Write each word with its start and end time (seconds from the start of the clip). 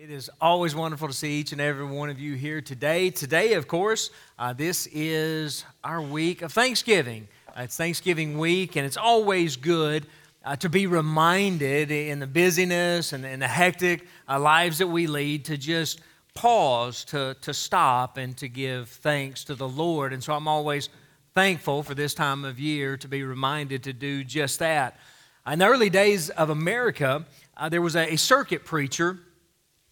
It 0.00 0.12
is 0.12 0.30
always 0.40 0.76
wonderful 0.76 1.08
to 1.08 1.12
see 1.12 1.40
each 1.40 1.50
and 1.50 1.60
every 1.60 1.84
one 1.84 2.08
of 2.08 2.20
you 2.20 2.34
here 2.34 2.60
today. 2.60 3.10
Today, 3.10 3.54
of 3.54 3.66
course, 3.66 4.10
uh, 4.38 4.52
this 4.52 4.86
is 4.92 5.64
our 5.82 6.00
week 6.00 6.40
of 6.42 6.52
Thanksgiving. 6.52 7.26
Uh, 7.48 7.62
it's 7.62 7.76
Thanksgiving 7.76 8.38
week, 8.38 8.76
and 8.76 8.86
it's 8.86 8.96
always 8.96 9.56
good 9.56 10.06
uh, 10.44 10.54
to 10.54 10.68
be 10.68 10.86
reminded 10.86 11.90
in 11.90 12.20
the 12.20 12.28
busyness 12.28 13.12
and, 13.12 13.26
and 13.26 13.42
the 13.42 13.48
hectic 13.48 14.06
uh, 14.28 14.38
lives 14.38 14.78
that 14.78 14.86
we 14.86 15.08
lead 15.08 15.44
to 15.46 15.56
just 15.56 16.00
pause, 16.32 17.04
to, 17.06 17.36
to 17.40 17.52
stop, 17.52 18.18
and 18.18 18.36
to 18.36 18.48
give 18.48 18.88
thanks 18.88 19.42
to 19.42 19.56
the 19.56 19.68
Lord. 19.68 20.12
And 20.12 20.22
so 20.22 20.32
I'm 20.32 20.46
always 20.46 20.90
thankful 21.34 21.82
for 21.82 21.96
this 21.96 22.14
time 22.14 22.44
of 22.44 22.60
year 22.60 22.96
to 22.98 23.08
be 23.08 23.24
reminded 23.24 23.82
to 23.82 23.92
do 23.92 24.22
just 24.22 24.60
that. 24.60 24.96
In 25.44 25.58
the 25.58 25.66
early 25.66 25.90
days 25.90 26.30
of 26.30 26.50
America, 26.50 27.24
uh, 27.56 27.68
there 27.68 27.82
was 27.82 27.96
a, 27.96 28.12
a 28.12 28.16
circuit 28.16 28.64
preacher 28.64 29.18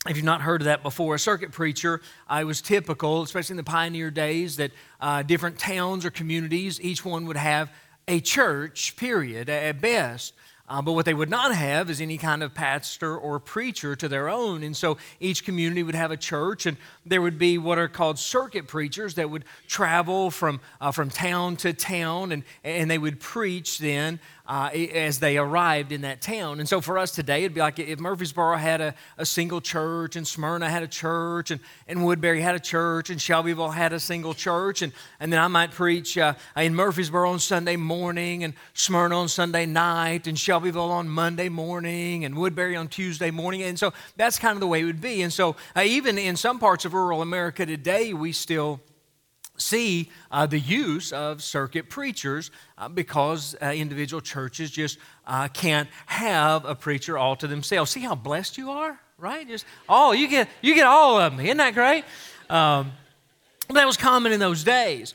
if 0.08 0.16
you've 0.16 0.24
not 0.24 0.42
heard 0.42 0.60
of 0.62 0.66
that 0.66 0.82
before, 0.82 1.14
a 1.14 1.18
circuit 1.18 1.52
preacher, 1.52 2.00
uh, 2.28 2.38
it 2.40 2.44
was 2.44 2.60
typical, 2.60 3.22
especially 3.22 3.54
in 3.54 3.58
the 3.58 3.64
pioneer 3.64 4.10
days, 4.10 4.56
that 4.56 4.72
uh, 5.00 5.22
different 5.22 5.58
towns 5.58 6.04
or 6.04 6.10
communities, 6.10 6.80
each 6.80 7.04
one 7.04 7.26
would 7.26 7.36
have 7.36 7.70
a 8.08 8.20
church, 8.20 8.96
period, 8.96 9.48
at 9.48 9.80
best. 9.80 10.34
Uh, 10.68 10.82
but 10.82 10.92
what 10.92 11.04
they 11.04 11.14
would 11.14 11.30
not 11.30 11.54
have 11.54 11.90
is 11.90 12.00
any 12.00 12.18
kind 12.18 12.42
of 12.42 12.52
pastor 12.52 13.16
or 13.16 13.38
preacher 13.38 13.94
to 13.94 14.08
their 14.08 14.28
own. 14.28 14.64
And 14.64 14.76
so 14.76 14.98
each 15.20 15.44
community 15.44 15.82
would 15.84 15.94
have 15.94 16.10
a 16.10 16.16
church, 16.16 16.66
and 16.66 16.76
there 17.04 17.22
would 17.22 17.38
be 17.38 17.56
what 17.56 17.78
are 17.78 17.88
called 17.88 18.18
circuit 18.18 18.66
preachers 18.66 19.14
that 19.14 19.30
would 19.30 19.44
travel 19.68 20.30
from, 20.30 20.60
uh, 20.80 20.90
from 20.90 21.08
town 21.08 21.56
to 21.58 21.72
town, 21.72 22.32
and, 22.32 22.42
and 22.64 22.90
they 22.90 22.98
would 22.98 23.20
preach 23.20 23.78
then 23.78 24.18
uh, 24.48 24.70
as 24.72 25.18
they 25.18 25.38
arrived 25.38 25.92
in 25.92 26.02
that 26.02 26.20
town. 26.20 26.60
And 26.60 26.68
so 26.68 26.80
for 26.80 26.98
us 26.98 27.10
today, 27.10 27.44
it'd 27.44 27.54
be 27.54 27.60
like 27.60 27.78
if 27.78 27.98
Murfreesboro 27.98 28.56
had 28.56 28.80
a, 28.80 28.94
a 29.18 29.26
single 29.26 29.60
church, 29.60 30.16
and 30.16 30.26
Smyrna 30.26 30.68
had 30.68 30.82
a 30.82 30.88
church, 30.88 31.50
and, 31.50 31.60
and 31.88 32.04
Woodbury 32.04 32.40
had 32.40 32.54
a 32.54 32.60
church, 32.60 33.10
and 33.10 33.20
Shelbyville 33.20 33.70
had 33.70 33.92
a 33.92 34.00
single 34.00 34.34
church. 34.34 34.82
And, 34.82 34.92
and 35.20 35.32
then 35.32 35.40
I 35.40 35.48
might 35.48 35.72
preach 35.72 36.16
uh, 36.16 36.34
in 36.56 36.74
Murfreesboro 36.74 37.30
on 37.30 37.38
Sunday 37.38 37.76
morning, 37.76 38.44
and 38.44 38.54
Smyrna 38.74 39.18
on 39.18 39.28
Sunday 39.28 39.66
night, 39.66 40.26
and 40.26 40.38
Shelbyville 40.38 40.90
on 40.90 41.08
Monday 41.08 41.48
morning, 41.48 42.24
and 42.24 42.36
Woodbury 42.36 42.76
on 42.76 42.88
Tuesday 42.88 43.30
morning. 43.30 43.62
And 43.62 43.78
so 43.78 43.92
that's 44.16 44.38
kind 44.38 44.54
of 44.54 44.60
the 44.60 44.66
way 44.66 44.80
it 44.80 44.84
would 44.84 45.00
be. 45.00 45.22
And 45.22 45.32
so 45.32 45.56
uh, 45.74 45.82
even 45.82 46.18
in 46.18 46.36
some 46.36 46.58
parts 46.58 46.84
of 46.84 46.94
rural 46.94 47.22
America 47.22 47.66
today, 47.66 48.12
we 48.12 48.32
still 48.32 48.80
see 49.58 50.10
uh, 50.30 50.46
the 50.46 50.58
use 50.58 51.12
of 51.12 51.42
circuit 51.42 51.88
preachers 51.88 52.50
uh, 52.78 52.88
because 52.88 53.56
uh, 53.60 53.66
individual 53.66 54.20
churches 54.20 54.70
just 54.70 54.98
uh, 55.26 55.48
can't 55.48 55.88
have 56.06 56.64
a 56.64 56.74
preacher 56.74 57.18
all 57.18 57.36
to 57.36 57.46
themselves. 57.46 57.90
See 57.90 58.00
how 58.00 58.14
blessed 58.14 58.58
you 58.58 58.70
are, 58.70 58.98
right? 59.18 59.46
Just 59.46 59.64
oh, 59.88 60.12
you 60.12 60.28
get 60.28 60.48
you 60.62 60.74
get 60.74 60.86
all 60.86 61.18
of 61.18 61.36
them. 61.36 61.44
Isn't 61.44 61.58
that 61.58 61.74
great? 61.74 62.04
Um, 62.48 62.92
that 63.70 63.86
was 63.86 63.96
common 63.96 64.32
in 64.32 64.40
those 64.40 64.62
days. 64.62 65.14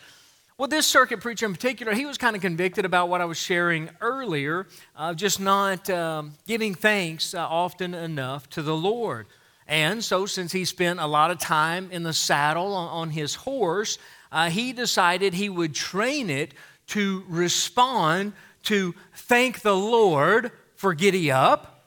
Well, 0.57 0.67
this 0.67 0.85
circuit 0.85 1.21
preacher 1.21 1.47
in 1.47 1.53
particular, 1.53 1.93
he 1.93 2.05
was 2.05 2.19
kind 2.19 2.35
of 2.35 2.41
convicted 2.43 2.85
about 2.85 3.09
what 3.09 3.19
I 3.19 3.25
was 3.25 3.37
sharing 3.37 3.89
earlier, 3.99 4.67
of 4.95 5.15
just 5.15 5.39
not 5.39 5.89
um, 5.89 6.33
giving 6.45 6.75
thanks 6.75 7.33
uh, 7.33 7.39
often 7.39 7.95
enough 7.95 8.47
to 8.51 8.61
the 8.61 8.75
Lord. 8.75 9.25
And 9.67 10.03
so, 10.03 10.27
since 10.27 10.51
he 10.51 10.65
spent 10.65 10.99
a 10.99 11.07
lot 11.07 11.31
of 11.31 11.39
time 11.39 11.89
in 11.91 12.03
the 12.03 12.13
saddle 12.13 12.75
on, 12.75 12.89
on 12.89 13.09
his 13.09 13.33
horse, 13.33 13.97
uh, 14.31 14.49
he 14.49 14.73
decided 14.73 15.33
he 15.33 15.49
would 15.49 15.73
train 15.73 16.29
it 16.29 16.53
to 16.87 17.23
respond 17.27 18.33
to 18.63 18.93
thank 19.13 19.61
the 19.61 19.75
Lord 19.75 20.51
for 20.75 20.93
giddy 20.93 21.31
up, 21.31 21.85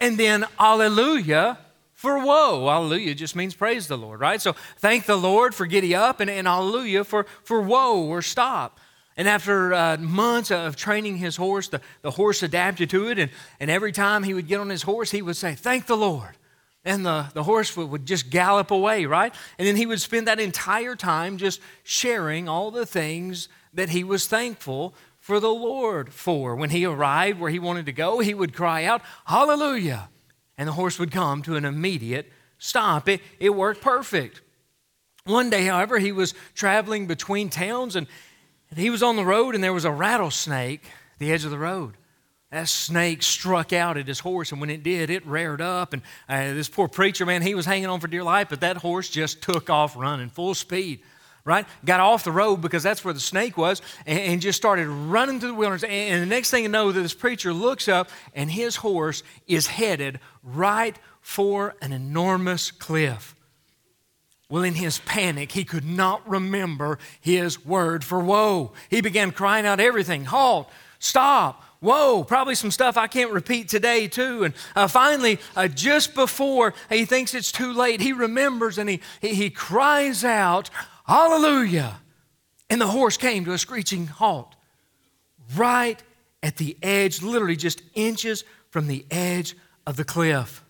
and 0.00 0.18
then 0.18 0.44
alleluia 0.58 1.58
for 1.94 2.18
whoa. 2.18 2.68
Alleluia 2.68 3.14
just 3.14 3.36
means 3.36 3.54
praise 3.54 3.86
the 3.86 3.96
Lord, 3.96 4.20
right? 4.20 4.40
So 4.40 4.54
thank 4.78 5.06
the 5.06 5.16
Lord 5.16 5.54
for 5.54 5.66
giddy 5.66 5.94
up, 5.94 6.20
and, 6.20 6.28
and 6.28 6.46
hallelujah 6.46 7.04
for, 7.04 7.26
for 7.44 7.62
whoa 7.62 8.02
or 8.02 8.22
stop. 8.22 8.80
And 9.16 9.28
after 9.28 9.74
uh, 9.74 9.96
months 9.98 10.50
of 10.50 10.74
training 10.74 11.18
his 11.18 11.36
horse, 11.36 11.68
the, 11.68 11.80
the 12.00 12.10
horse 12.10 12.42
adapted 12.42 12.90
to 12.90 13.08
it. 13.08 13.18
And, 13.18 13.30
and 13.60 13.70
every 13.70 13.92
time 13.92 14.22
he 14.22 14.34
would 14.34 14.48
get 14.48 14.58
on 14.58 14.70
his 14.70 14.82
horse, 14.82 15.10
he 15.10 15.22
would 15.22 15.36
say, 15.36 15.54
Thank 15.54 15.86
the 15.86 15.96
Lord. 15.96 16.36
And 16.84 17.06
the, 17.06 17.26
the 17.32 17.44
horse 17.44 17.76
would, 17.76 17.90
would 17.90 18.06
just 18.06 18.30
gallop 18.30 18.70
away, 18.70 19.06
right? 19.06 19.32
And 19.58 19.68
then 19.68 19.76
he 19.76 19.86
would 19.86 20.00
spend 20.00 20.26
that 20.26 20.40
entire 20.40 20.96
time 20.96 21.36
just 21.36 21.60
sharing 21.84 22.48
all 22.48 22.70
the 22.70 22.86
things 22.86 23.48
that 23.72 23.90
he 23.90 24.02
was 24.02 24.26
thankful 24.26 24.94
for 25.20 25.38
the 25.38 25.52
Lord 25.52 26.12
for. 26.12 26.56
When 26.56 26.70
he 26.70 26.84
arrived 26.84 27.38
where 27.38 27.50
he 27.50 27.60
wanted 27.60 27.86
to 27.86 27.92
go, 27.92 28.18
he 28.18 28.34
would 28.34 28.52
cry 28.52 28.84
out, 28.84 29.02
Hallelujah! 29.26 30.08
And 30.58 30.68
the 30.68 30.72
horse 30.72 30.98
would 30.98 31.12
come 31.12 31.42
to 31.42 31.54
an 31.54 31.64
immediate 31.64 32.30
stop. 32.58 33.08
It, 33.08 33.20
it 33.38 33.50
worked 33.50 33.80
perfect. 33.80 34.40
One 35.24 35.50
day, 35.50 35.66
however, 35.66 36.00
he 36.00 36.10
was 36.10 36.34
traveling 36.54 37.06
between 37.06 37.48
towns 37.48 37.94
and, 37.94 38.06
he 38.74 38.88
was 38.88 39.02
on 39.02 39.16
the 39.16 39.24
road 39.24 39.54
and 39.54 39.62
there 39.62 39.72
was 39.72 39.84
a 39.84 39.92
rattlesnake 39.92 40.84
at 40.84 41.18
the 41.18 41.30
edge 41.30 41.44
of 41.44 41.50
the 41.50 41.58
road 41.58 41.94
that 42.52 42.68
snake 42.68 43.22
struck 43.22 43.72
out 43.72 43.96
at 43.96 44.06
his 44.06 44.20
horse, 44.20 44.52
and 44.52 44.60
when 44.60 44.68
it 44.68 44.82
did, 44.82 45.08
it 45.08 45.26
reared 45.26 45.62
up. 45.62 45.94
And 45.94 46.02
uh, 46.28 46.52
this 46.52 46.68
poor 46.68 46.86
preacher, 46.86 47.24
man, 47.24 47.40
he 47.40 47.54
was 47.54 47.64
hanging 47.64 47.86
on 47.86 47.98
for 47.98 48.08
dear 48.08 48.22
life, 48.22 48.48
but 48.50 48.60
that 48.60 48.76
horse 48.76 49.08
just 49.08 49.40
took 49.40 49.70
off 49.70 49.96
running 49.96 50.28
full 50.28 50.54
speed, 50.54 51.00
right? 51.46 51.66
Got 51.82 52.00
off 52.00 52.24
the 52.24 52.30
road 52.30 52.56
because 52.56 52.82
that's 52.82 53.06
where 53.06 53.14
the 53.14 53.20
snake 53.20 53.56
was, 53.56 53.80
and, 54.04 54.18
and 54.18 54.42
just 54.42 54.58
started 54.58 54.86
running 54.86 55.40
through 55.40 55.48
the 55.48 55.54
wilderness. 55.54 55.82
And, 55.82 55.92
and 55.92 56.22
the 56.22 56.26
next 56.26 56.50
thing 56.50 56.64
you 56.64 56.68
know, 56.68 56.92
this 56.92 57.14
preacher 57.14 57.54
looks 57.54 57.88
up, 57.88 58.10
and 58.34 58.50
his 58.50 58.76
horse 58.76 59.22
is 59.46 59.66
headed 59.68 60.20
right 60.42 60.98
for 61.22 61.74
an 61.80 61.94
enormous 61.94 62.70
cliff. 62.70 63.34
Well, 64.50 64.62
in 64.62 64.74
his 64.74 64.98
panic, 64.98 65.52
he 65.52 65.64
could 65.64 65.86
not 65.86 66.28
remember 66.28 66.98
his 67.18 67.64
word 67.64 68.04
for 68.04 68.20
woe. 68.20 68.74
He 68.90 69.00
began 69.00 69.30
crying 69.30 69.64
out 69.64 69.80
everything 69.80 70.26
halt, 70.26 70.68
stop, 70.98 71.64
Whoa, 71.82 72.22
probably 72.22 72.54
some 72.54 72.70
stuff 72.70 72.96
I 72.96 73.08
can't 73.08 73.32
repeat 73.32 73.68
today, 73.68 74.06
too. 74.06 74.44
And 74.44 74.54
uh, 74.76 74.86
finally, 74.86 75.40
uh, 75.56 75.66
just 75.66 76.14
before 76.14 76.74
he 76.88 77.04
thinks 77.04 77.34
it's 77.34 77.50
too 77.50 77.72
late, 77.72 78.00
he 78.00 78.12
remembers 78.12 78.78
and 78.78 78.88
he, 78.88 79.00
he, 79.20 79.34
he 79.34 79.50
cries 79.50 80.24
out, 80.24 80.70
Hallelujah! 81.08 81.98
And 82.70 82.80
the 82.80 82.86
horse 82.86 83.16
came 83.16 83.44
to 83.46 83.52
a 83.52 83.58
screeching 83.58 84.06
halt 84.06 84.54
right 85.56 86.00
at 86.40 86.56
the 86.56 86.76
edge, 86.84 87.20
literally 87.20 87.56
just 87.56 87.82
inches 87.94 88.44
from 88.70 88.86
the 88.86 89.04
edge 89.10 89.56
of 89.84 89.96
the 89.96 90.04
cliff. 90.04 90.64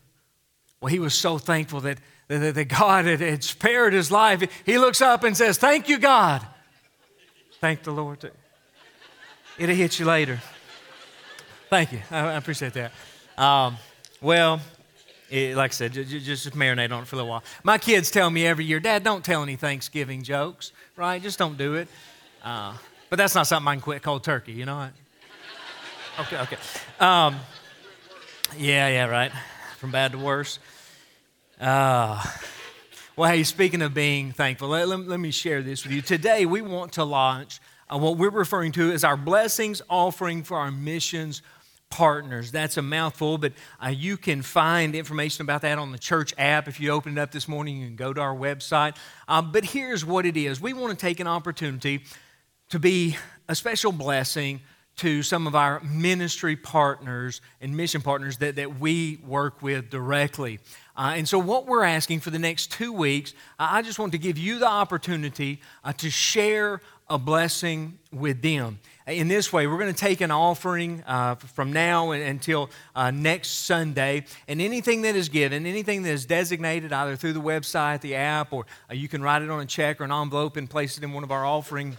Well, 0.80 0.88
he 0.88 0.98
was 0.98 1.12
so 1.12 1.36
thankful 1.36 1.82
that, 1.82 1.98
that, 2.28 2.54
that 2.54 2.64
God 2.64 3.04
had, 3.04 3.20
had 3.20 3.44
spared 3.44 3.92
his 3.92 4.10
life. 4.10 4.42
He 4.64 4.78
looks 4.78 5.02
up 5.02 5.24
and 5.24 5.36
says, 5.36 5.58
Thank 5.58 5.90
you, 5.90 5.98
God. 5.98 6.40
Thank 7.60 7.82
the 7.82 7.92
Lord. 7.92 8.30
It'll 9.58 9.76
hit 9.76 9.98
you 10.00 10.06
later. 10.06 10.40
Thank 11.72 11.92
you. 11.92 12.00
I, 12.10 12.34
appreciate 12.34 12.74
that. 12.74 12.92
Um, 13.38 13.78
well, 14.20 14.60
it, 15.30 15.56
like 15.56 15.70
I 15.70 15.72
said, 15.72 15.94
j- 15.94 16.04
j- 16.04 16.20
just 16.20 16.50
marinate 16.50 16.92
on 16.92 17.02
it 17.02 17.06
for 17.06 17.16
a 17.16 17.20
little 17.20 17.30
while. 17.30 17.42
My 17.62 17.78
kids 17.78 18.10
tell 18.10 18.28
me 18.28 18.46
every 18.46 18.66
year, 18.66 18.78
Dad, 18.78 19.02
don't 19.02 19.24
tell 19.24 19.42
any 19.42 19.56
Thanksgiving 19.56 20.22
jokes, 20.22 20.72
right? 20.96 21.22
Just 21.22 21.38
don't 21.38 21.56
do 21.56 21.76
it. 21.76 21.88
Uh, 22.44 22.74
but 23.08 23.16
that's 23.16 23.34
not 23.34 23.46
something 23.46 23.68
I 23.68 23.72
can 23.76 23.80
quit 23.80 24.02
cold 24.02 24.22
turkey, 24.22 24.52
you 24.52 24.66
know? 24.66 24.76
What? 24.76 26.26
Okay, 26.26 26.36
okay. 26.40 26.56
Um, 27.00 27.36
yeah, 28.58 28.88
yeah, 28.88 29.06
right. 29.06 29.32
From 29.78 29.92
bad 29.92 30.12
to 30.12 30.18
worse. 30.18 30.58
Uh, 31.58 32.22
well, 33.16 33.30
hey, 33.30 33.44
speaking 33.44 33.80
of 33.80 33.94
being 33.94 34.32
thankful, 34.32 34.68
let, 34.68 34.88
let, 34.88 35.08
let 35.08 35.20
me 35.20 35.30
share 35.30 35.62
this 35.62 35.84
with 35.84 35.94
you. 35.94 36.02
Today, 36.02 36.44
we 36.44 36.60
want 36.60 36.92
to 36.92 37.04
launch 37.04 37.62
uh, 37.88 37.96
what 37.96 38.18
we're 38.18 38.28
referring 38.28 38.72
to 38.72 38.92
as 38.92 39.04
our 39.04 39.16
blessings 39.16 39.80
offering 39.88 40.42
for 40.42 40.58
our 40.58 40.70
missions 40.70 41.40
partners. 41.92 42.50
That's 42.50 42.78
a 42.78 42.82
mouthful, 42.82 43.36
but 43.36 43.52
uh, 43.84 43.88
you 43.88 44.16
can 44.16 44.40
find 44.40 44.94
information 44.94 45.42
about 45.42 45.60
that 45.60 45.78
on 45.78 45.92
the 45.92 45.98
church 45.98 46.32
app. 46.38 46.66
If 46.66 46.80
you 46.80 46.90
open 46.90 47.18
it 47.18 47.20
up 47.20 47.32
this 47.32 47.46
morning, 47.46 47.76
you 47.76 47.86
can 47.86 47.96
go 47.96 48.14
to 48.14 48.20
our 48.20 48.34
website. 48.34 48.96
Uh, 49.28 49.42
but 49.42 49.62
here's 49.62 50.02
what 50.02 50.24
it 50.24 50.34
is 50.34 50.58
we 50.58 50.72
want 50.72 50.98
to 50.98 51.06
take 51.06 51.20
an 51.20 51.26
opportunity 51.26 52.02
to 52.70 52.78
be 52.78 53.18
a 53.46 53.54
special 53.54 53.92
blessing 53.92 54.62
to 54.96 55.22
some 55.22 55.46
of 55.46 55.54
our 55.54 55.80
ministry 55.80 56.56
partners 56.56 57.42
and 57.60 57.76
mission 57.76 58.00
partners 58.00 58.38
that, 58.38 58.56
that 58.56 58.80
we 58.80 59.20
work 59.26 59.60
with 59.60 59.90
directly. 59.90 60.60
Uh, 60.96 61.12
and 61.16 61.28
so, 61.28 61.38
what 61.38 61.66
we're 61.66 61.84
asking 61.84 62.20
for 62.20 62.30
the 62.30 62.38
next 62.38 62.72
two 62.72 62.92
weeks, 62.92 63.34
I 63.58 63.82
just 63.82 63.98
want 63.98 64.12
to 64.12 64.18
give 64.18 64.38
you 64.38 64.58
the 64.58 64.68
opportunity 64.68 65.60
uh, 65.84 65.92
to 65.94 66.08
share 66.08 66.80
a 67.12 67.18
blessing 67.18 67.98
with 68.10 68.40
them 68.40 68.78
in 69.06 69.28
this 69.28 69.52
way. 69.52 69.66
We're 69.66 69.78
going 69.78 69.92
to 69.92 70.00
take 70.00 70.22
an 70.22 70.30
offering 70.30 71.04
uh, 71.06 71.34
from 71.34 71.70
now 71.70 72.12
until 72.12 72.70
uh, 72.96 73.10
next 73.10 73.50
Sunday, 73.66 74.24
and 74.48 74.62
anything 74.62 75.02
that 75.02 75.14
is 75.14 75.28
given, 75.28 75.66
anything 75.66 76.04
that 76.04 76.10
is 76.10 76.24
designated 76.24 76.90
either 76.90 77.14
through 77.16 77.34
the 77.34 77.40
website, 77.40 78.00
the 78.00 78.14
app, 78.14 78.54
or 78.54 78.64
uh, 78.90 78.94
you 78.94 79.08
can 79.08 79.20
write 79.20 79.42
it 79.42 79.50
on 79.50 79.60
a 79.60 79.66
check 79.66 80.00
or 80.00 80.04
an 80.04 80.10
envelope 80.10 80.56
and 80.56 80.70
place 80.70 80.96
it 80.96 81.04
in 81.04 81.12
one 81.12 81.22
of 81.22 81.30
our 81.30 81.44
offering 81.44 81.98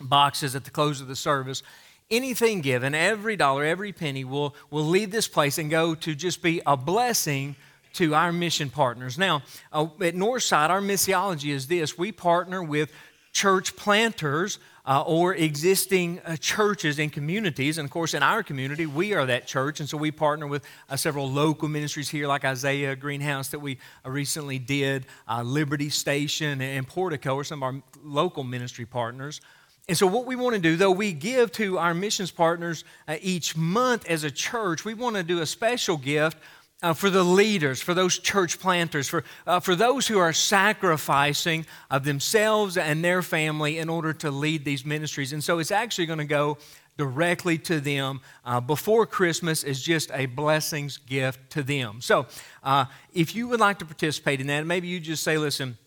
boxes 0.00 0.56
at 0.56 0.64
the 0.64 0.70
close 0.70 1.02
of 1.02 1.08
the 1.08 1.16
service. 1.16 1.62
Anything 2.10 2.62
given, 2.62 2.94
every 2.94 3.36
dollar, 3.36 3.64
every 3.64 3.92
penny 3.92 4.24
will, 4.24 4.54
will 4.70 4.86
leave 4.86 5.10
this 5.10 5.28
place 5.28 5.58
and 5.58 5.70
go 5.70 5.94
to 5.96 6.14
just 6.14 6.40
be 6.40 6.62
a 6.64 6.78
blessing 6.78 7.56
to 7.92 8.14
our 8.14 8.32
mission 8.32 8.70
partners. 8.70 9.18
Now, 9.18 9.42
uh, 9.70 9.84
at 10.00 10.14
Northside, 10.14 10.70
our 10.70 10.80
missiology 10.80 11.52
is 11.52 11.66
this 11.66 11.98
we 11.98 12.10
partner 12.10 12.62
with 12.62 12.90
church 13.32 13.76
planters 13.76 14.58
uh, 14.86 15.02
or 15.02 15.34
existing 15.34 16.20
uh, 16.24 16.36
churches 16.36 16.98
and 16.98 17.12
communities. 17.12 17.78
And 17.78 17.86
of 17.86 17.92
course, 17.92 18.14
in 18.14 18.22
our 18.22 18.42
community, 18.42 18.86
we 18.86 19.12
are 19.14 19.26
that 19.26 19.46
church. 19.46 19.80
And 19.80 19.88
so 19.88 19.96
we 19.96 20.10
partner 20.10 20.46
with 20.46 20.64
uh, 20.88 20.96
several 20.96 21.30
local 21.30 21.68
ministries 21.68 22.08
here, 22.08 22.26
like 22.26 22.44
Isaiah 22.44 22.96
Greenhouse 22.96 23.48
that 23.48 23.60
we 23.60 23.78
uh, 24.04 24.10
recently 24.10 24.58
did, 24.58 25.06
uh, 25.28 25.42
Liberty 25.42 25.90
Station, 25.90 26.60
and 26.60 26.88
Portico 26.88 27.38
are 27.38 27.44
some 27.44 27.62
of 27.62 27.74
our 27.74 27.82
local 28.02 28.42
ministry 28.42 28.86
partners. 28.86 29.40
And 29.88 29.96
so, 29.96 30.06
what 30.06 30.26
we 30.26 30.36
want 30.36 30.54
to 30.54 30.60
do, 30.60 30.76
though 30.76 30.90
we 30.90 31.12
give 31.12 31.50
to 31.52 31.78
our 31.78 31.94
missions 31.94 32.30
partners 32.30 32.84
uh, 33.08 33.16
each 33.20 33.56
month 33.56 34.06
as 34.08 34.24
a 34.24 34.30
church, 34.30 34.84
we 34.84 34.94
want 34.94 35.16
to 35.16 35.22
do 35.22 35.40
a 35.40 35.46
special 35.46 35.96
gift 35.96 36.38
uh, 36.82 36.94
for 36.94 37.10
the 37.10 37.22
leaders, 37.22 37.82
for 37.82 37.94
those 37.94 38.18
church 38.18 38.58
planters, 38.58 39.08
for, 39.08 39.24
uh, 39.46 39.60
for 39.60 39.74
those 39.74 40.06
who 40.08 40.18
are 40.18 40.32
sacrificing 40.32 41.66
of 41.90 42.04
themselves 42.04 42.76
and 42.76 43.04
their 43.04 43.22
family 43.22 43.78
in 43.78 43.88
order 43.88 44.12
to 44.12 44.30
lead 44.30 44.64
these 44.64 44.84
ministries. 44.84 45.32
And 45.32 45.44
so 45.44 45.58
it's 45.58 45.70
actually 45.70 46.06
going 46.06 46.18
to 46.18 46.24
go 46.24 46.58
directly 46.96 47.58
to 47.58 47.80
them 47.80 48.20
uh, 48.44 48.60
before 48.60 49.06
Christmas 49.06 49.64
as 49.64 49.80
just 49.80 50.10
a 50.12 50.26
blessings 50.26 50.98
gift 50.98 51.50
to 51.50 51.62
them. 51.62 52.00
So 52.00 52.26
uh, 52.62 52.86
if 53.12 53.34
you 53.34 53.48
would 53.48 53.60
like 53.60 53.78
to 53.78 53.84
participate 53.84 54.40
in 54.40 54.46
that, 54.48 54.66
maybe 54.66 54.88
you 54.88 55.00
just 55.00 55.22
say, 55.22 55.38
listen, 55.38 55.78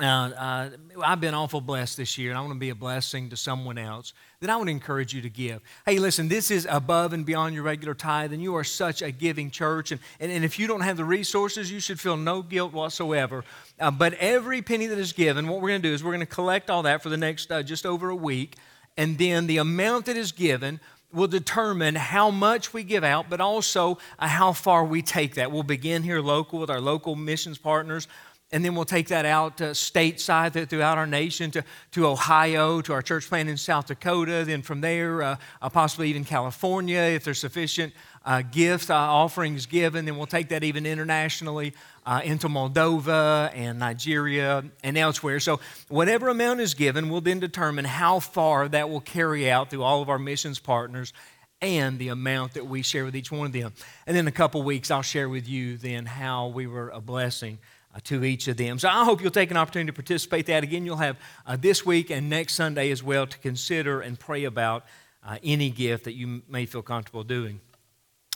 uh, 0.00 0.04
uh, 0.04 0.70
I've 1.02 1.20
been 1.20 1.34
awful 1.34 1.60
blessed 1.60 1.96
this 1.96 2.18
year, 2.18 2.30
and 2.30 2.38
I 2.38 2.40
want 2.40 2.52
to 2.52 2.58
be 2.58 2.70
a 2.70 2.74
blessing 2.74 3.30
to 3.30 3.36
someone 3.36 3.78
else, 3.78 4.12
then 4.40 4.50
I 4.50 4.56
would 4.56 4.68
encourage 4.68 5.12
you 5.12 5.22
to 5.22 5.28
give. 5.28 5.60
Hey, 5.84 5.98
listen, 5.98 6.28
this 6.28 6.50
is 6.50 6.66
above 6.70 7.12
and 7.12 7.26
beyond 7.26 7.54
your 7.54 7.64
regular 7.64 7.94
tithe, 7.94 8.32
and 8.32 8.42
you 8.42 8.54
are 8.56 8.64
such 8.64 9.02
a 9.02 9.10
giving 9.10 9.50
church. 9.50 9.90
And, 9.92 10.00
and, 10.20 10.30
and 10.30 10.44
if 10.44 10.58
you 10.58 10.66
don't 10.66 10.82
have 10.82 10.96
the 10.96 11.04
resources, 11.04 11.70
you 11.70 11.80
should 11.80 11.98
feel 11.98 12.16
no 12.16 12.42
guilt 12.42 12.72
whatsoever. 12.72 13.44
Uh, 13.80 13.90
but 13.90 14.14
every 14.14 14.62
penny 14.62 14.86
that 14.86 14.98
is 14.98 15.12
given, 15.12 15.48
what 15.48 15.60
we're 15.60 15.68
going 15.68 15.82
to 15.82 15.88
do 15.88 15.94
is 15.94 16.04
we're 16.04 16.12
going 16.12 16.20
to 16.20 16.26
collect 16.26 16.70
all 16.70 16.82
that 16.84 17.02
for 17.02 17.08
the 17.08 17.16
next 17.16 17.50
uh, 17.50 17.62
just 17.62 17.84
over 17.84 18.08
a 18.08 18.16
week, 18.16 18.56
and 18.96 19.18
then 19.18 19.46
the 19.46 19.58
amount 19.58 20.06
that 20.06 20.16
is 20.16 20.32
given 20.32 20.80
will 21.12 21.28
determine 21.28 21.94
how 21.94 22.30
much 22.30 22.74
we 22.74 22.84
give 22.84 23.02
out, 23.02 23.30
but 23.30 23.40
also 23.40 23.98
uh, 24.18 24.28
how 24.28 24.52
far 24.52 24.84
we 24.84 25.00
take 25.00 25.36
that. 25.36 25.50
We'll 25.50 25.62
begin 25.62 26.02
here 26.02 26.20
local 26.20 26.58
with 26.58 26.68
our 26.70 26.80
local 26.80 27.16
missions 27.16 27.56
partners 27.56 28.08
and 28.50 28.64
then 28.64 28.74
we'll 28.74 28.86
take 28.86 29.08
that 29.08 29.26
out 29.26 29.58
to 29.58 29.64
stateside 29.64 30.68
throughout 30.68 30.96
our 30.96 31.06
nation 31.06 31.50
to, 31.50 31.62
to 31.92 32.06
Ohio, 32.06 32.80
to 32.80 32.94
our 32.94 33.02
church 33.02 33.28
plant 33.28 33.48
in 33.48 33.58
South 33.58 33.86
Dakota, 33.86 34.44
then 34.46 34.62
from 34.62 34.80
there, 34.80 35.22
uh, 35.22 35.36
uh, 35.60 35.68
possibly 35.68 36.08
even 36.08 36.24
California, 36.24 36.98
if 36.98 37.24
there's 37.24 37.38
sufficient 37.38 37.92
uh, 38.24 38.42
gifts, 38.42 38.88
uh, 38.88 38.94
offerings 38.94 39.66
given, 39.66 40.06
then 40.06 40.16
we'll 40.16 40.26
take 40.26 40.48
that 40.48 40.64
even 40.64 40.86
internationally 40.86 41.74
uh, 42.06 42.22
into 42.24 42.48
Moldova 42.48 43.50
and 43.54 43.78
Nigeria 43.78 44.64
and 44.82 44.96
elsewhere. 44.96 45.40
So, 45.40 45.60
whatever 45.88 46.28
amount 46.28 46.60
is 46.60 46.72
given, 46.72 47.10
we'll 47.10 47.20
then 47.20 47.40
determine 47.40 47.84
how 47.84 48.18
far 48.18 48.66
that 48.68 48.88
will 48.88 49.00
carry 49.00 49.50
out 49.50 49.68
through 49.68 49.82
all 49.82 50.00
of 50.00 50.08
our 50.08 50.18
missions 50.18 50.58
partners 50.58 51.12
and 51.60 51.98
the 51.98 52.08
amount 52.08 52.54
that 52.54 52.66
we 52.66 52.82
share 52.82 53.04
with 53.04 53.16
each 53.16 53.30
one 53.30 53.46
of 53.46 53.52
them. 53.52 53.72
And 54.06 54.16
then 54.16 54.24
in 54.24 54.28
a 54.28 54.32
couple 54.32 54.62
weeks, 54.62 54.90
I'll 54.90 55.02
share 55.02 55.28
with 55.28 55.48
you 55.48 55.76
then 55.76 56.06
how 56.06 56.48
we 56.48 56.66
were 56.66 56.88
a 56.90 57.00
blessing 57.00 57.58
uh, 57.58 57.77
to 58.04 58.24
each 58.24 58.48
of 58.48 58.56
them. 58.56 58.78
So 58.78 58.88
I 58.88 59.04
hope 59.04 59.22
you'll 59.22 59.30
take 59.30 59.50
an 59.50 59.56
opportunity 59.56 59.88
to 59.88 59.92
participate 59.92 60.46
that. 60.46 60.62
Again, 60.62 60.84
you'll 60.84 60.96
have 60.96 61.16
uh, 61.46 61.56
this 61.56 61.84
week 61.84 62.10
and 62.10 62.28
next 62.30 62.54
Sunday 62.54 62.90
as 62.90 63.02
well 63.02 63.26
to 63.26 63.38
consider 63.38 64.00
and 64.00 64.18
pray 64.18 64.44
about 64.44 64.84
uh, 65.24 65.38
any 65.42 65.70
gift 65.70 66.04
that 66.04 66.14
you 66.14 66.42
may 66.48 66.66
feel 66.66 66.82
comfortable 66.82 67.24
doing. 67.24 67.60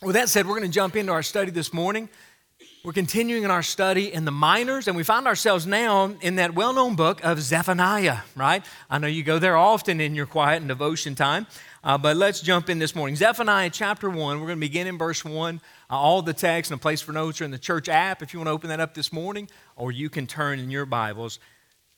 With 0.02 0.14
that 0.14 0.28
said, 0.28 0.46
we're 0.46 0.58
going 0.58 0.70
to 0.70 0.74
jump 0.74 0.96
into 0.96 1.12
our 1.12 1.22
study 1.22 1.50
this 1.50 1.72
morning. 1.72 2.08
We're 2.84 2.92
continuing 2.92 3.44
in 3.44 3.50
our 3.50 3.62
study 3.62 4.12
in 4.12 4.24
the 4.24 4.32
minors, 4.32 4.88
and 4.88 4.96
we 4.96 5.04
find 5.04 5.28
ourselves 5.28 5.66
now 5.66 6.14
in 6.20 6.36
that 6.36 6.54
well 6.54 6.72
known 6.72 6.96
book 6.96 7.22
of 7.24 7.40
Zephaniah, 7.40 8.18
right? 8.34 8.64
I 8.90 8.98
know 8.98 9.06
you 9.06 9.22
go 9.22 9.38
there 9.38 9.56
often 9.56 10.00
in 10.00 10.16
your 10.16 10.26
quiet 10.26 10.56
and 10.56 10.68
devotion 10.68 11.14
time, 11.14 11.46
uh, 11.84 11.98
but 11.98 12.16
let's 12.16 12.40
jump 12.40 12.70
in 12.70 12.78
this 12.78 12.94
morning. 12.94 13.16
Zephaniah 13.16 13.70
chapter 13.70 14.08
1, 14.08 14.40
we're 14.40 14.46
going 14.46 14.58
to 14.58 14.60
begin 14.60 14.86
in 14.86 14.98
verse 14.98 15.24
1 15.24 15.60
uh, 15.90 15.94
all 15.94 16.22
the 16.22 16.32
text 16.32 16.70
and 16.70 16.78
a 16.78 16.82
place 16.82 17.00
for 17.00 17.12
notes 17.12 17.40
are 17.40 17.44
in 17.44 17.50
the 17.50 17.58
church 17.58 17.88
app 17.88 18.22
if 18.22 18.32
you 18.32 18.38
want 18.38 18.46
to 18.46 18.52
open 18.52 18.68
that 18.68 18.78
up 18.78 18.94
this 18.94 19.12
morning, 19.12 19.48
or 19.74 19.90
you 19.90 20.08
can 20.08 20.26
turn 20.26 20.60
in 20.60 20.70
your 20.70 20.86
Bibles 20.86 21.40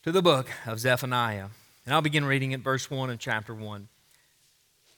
to 0.03 0.11
the 0.11 0.23
book 0.23 0.49
of 0.67 0.81
Zephaniah. 0.81 1.49
And 1.85 1.95
I'll 1.95 2.01
begin 2.01 2.25
reading 2.25 2.55
at 2.55 2.61
verse 2.61 2.91
1 2.91 3.11
of 3.11 3.19
chapter 3.19 3.55
1. 3.55 3.89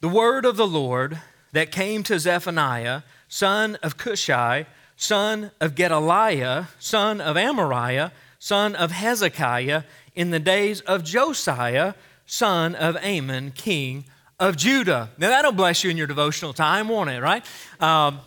The 0.00 0.08
word 0.08 0.44
of 0.44 0.56
the 0.56 0.68
Lord 0.68 1.20
that 1.52 1.72
came 1.72 2.04
to 2.04 2.20
Zephaniah, 2.20 3.02
son 3.26 3.76
of 3.82 3.96
Cushi, 3.96 4.66
son 4.94 5.50
of 5.60 5.74
Gedaliah, 5.74 6.68
son 6.78 7.20
of 7.20 7.36
Amariah, 7.36 8.12
son 8.38 8.76
of 8.76 8.92
Hezekiah, 8.92 9.82
in 10.14 10.30
the 10.30 10.38
days 10.38 10.80
of 10.82 11.02
Josiah, 11.02 11.94
son 12.24 12.76
of 12.76 12.96
Amon, 12.98 13.50
king 13.50 14.04
of 14.38 14.56
Judah. 14.56 15.10
Now 15.18 15.30
that'll 15.30 15.52
bless 15.52 15.82
you 15.84 15.90
in 15.90 15.96
your 15.96 16.06
devotional 16.06 16.52
time, 16.52 16.88
won't 16.88 17.10
it, 17.10 17.20
right? 17.20 17.44
Um, 17.80 18.20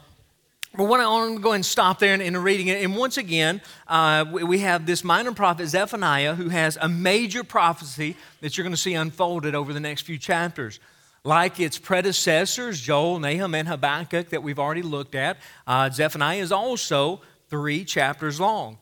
but 0.76 0.86
what 0.86 1.00
I 1.00 1.08
want 1.08 1.38
to 1.38 1.42
go 1.42 1.54
and 1.54 1.66
stop 1.66 2.00
there 2.00 2.14
in, 2.14 2.22
in 2.22 2.38
reading 2.38 2.68
it. 2.68 2.84
And 2.84 2.96
once 2.96 3.18
again, 3.18 3.62
uh, 3.88 4.26
we, 4.32 4.44
we 4.44 4.60
have 4.60 4.86
this 4.86 5.04
minor 5.04 5.34
prophet 5.34 5.68
Zephaniah 5.68 6.36
who 6.36 6.50
has 6.50 6.78
a 6.80 6.88
major 6.88 7.44
prophecy 7.44 8.16
that 8.42 8.56
you're 8.56 8.64
going 8.64 8.74
to 8.74 8.78
see 8.78 8.94
unfolded 8.94 9.56
over 9.56 9.74
the 9.74 9.80
next 9.80 10.04
few 10.04 10.18
chapters. 10.18 10.80
Like 11.24 11.60
its 11.60 11.78
predecessors, 11.78 12.80
Joel, 12.80 13.20
Nahum, 13.20 13.56
and 13.56 13.68
Habakkuk, 13.68 14.30
that 14.30 14.42
we've 14.42 14.60
already 14.60 14.84
looked 14.84 15.16
at, 15.16 15.38
uh, 15.68 15.90
Zephaniah 15.90 16.40
is 16.40 16.52
also 16.52 17.22
three 17.50 17.84
chapters 17.84 18.40
long. 18.40 18.78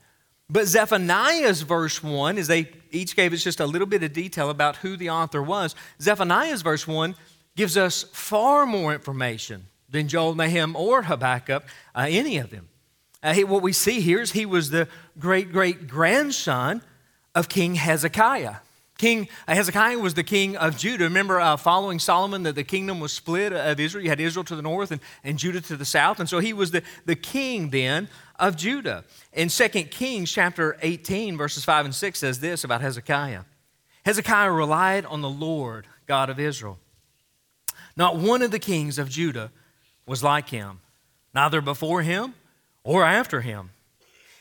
But 0.50 0.68
Zephaniah's 0.68 1.62
verse 1.62 2.02
1, 2.02 2.38
as 2.38 2.48
they 2.48 2.70
each 2.92 3.16
gave 3.16 3.34
us 3.34 3.44
just 3.44 3.60
a 3.60 3.66
little 3.66 3.88
bit 3.88 4.04
of 4.04 4.14
detail 4.14 4.50
about 4.50 4.78
who 4.78 4.96
the 4.96 5.10
author 5.10 5.44
was, 5.44 5.76
Zephaniah's 6.02 6.62
verse 6.62 6.88
1 6.88 7.16
gives 7.56 7.76
us 7.76 8.04
far 8.14 8.66
more 8.66 8.94
information 8.94 9.66
than 9.90 10.08
Joel, 10.08 10.36
Nahum, 10.36 10.76
or 10.76 11.04
Habakkuk, 11.04 11.64
uh, 11.96 12.06
any 12.08 12.38
of 12.38 12.50
them. 12.50 12.70
Uh, 13.22 13.34
he, 13.34 13.44
what 13.44 13.62
we 13.62 13.74
see 13.74 14.00
here 14.00 14.22
is 14.22 14.32
he 14.32 14.46
was 14.46 14.70
the 14.70 14.88
great 15.20 15.52
great 15.52 15.88
grandson 15.88 16.82
of 17.34 17.50
King 17.50 17.76
Hezekiah. 17.76 18.58
King 18.98 19.28
uh, 19.48 19.54
Hezekiah 19.56 20.00
was 20.00 20.16
the 20.16 20.24
king 20.24 20.58
of 20.58 20.78
Judah. 20.78 21.04
Remember, 21.06 21.40
uh, 21.40 21.58
following 21.58 22.00
Solomon, 22.00 22.44
that 22.44 22.56
the 22.56 22.64
kingdom 22.64 23.00
was 23.00 23.14
split 23.14 23.54
of 23.54 23.80
Israel. 23.80 24.04
You 24.04 24.10
had 24.10 24.20
Israel 24.20 24.44
to 24.46 24.56
the 24.56 24.62
north 24.62 24.92
and, 24.92 25.02
and 25.24 25.38
Judah 25.38 25.62
to 25.62 25.78
the 25.78 25.86
south. 25.86 26.20
And 26.20 26.28
so 26.28 26.40
he 26.40 26.54
was 26.54 26.72
the, 26.72 26.84
the 27.06 27.16
king 27.16 27.70
then 27.70 28.10
of 28.40 28.56
Judah. 28.56 29.04
In 29.34 29.50
2 29.50 29.70
Kings 29.70 30.32
chapter 30.32 30.78
18, 30.82 31.38
verses 31.38 31.64
5 31.64 31.86
and 31.86 31.96
6 31.96 32.20
says 32.20 32.40
this 32.40 32.64
about 32.64 32.82
Hezekiah 32.82 33.44
Hezekiah 34.06 34.52
relied 34.52 35.06
on 35.06 35.22
the 35.22 35.30
Lord, 35.30 35.86
God 36.06 36.30
of 36.30 36.40
Israel. 36.40 36.80
Not 37.98 38.16
one 38.16 38.42
of 38.42 38.52
the 38.52 38.60
kings 38.60 38.98
of 38.98 39.10
Judah 39.10 39.52
was 40.06 40.24
like 40.24 40.48
him, 40.48 40.80
neither 41.34 41.60
before 41.60 42.04
him 42.04 42.34
or 42.84 43.04
after 43.04 43.42
him. 43.42 43.72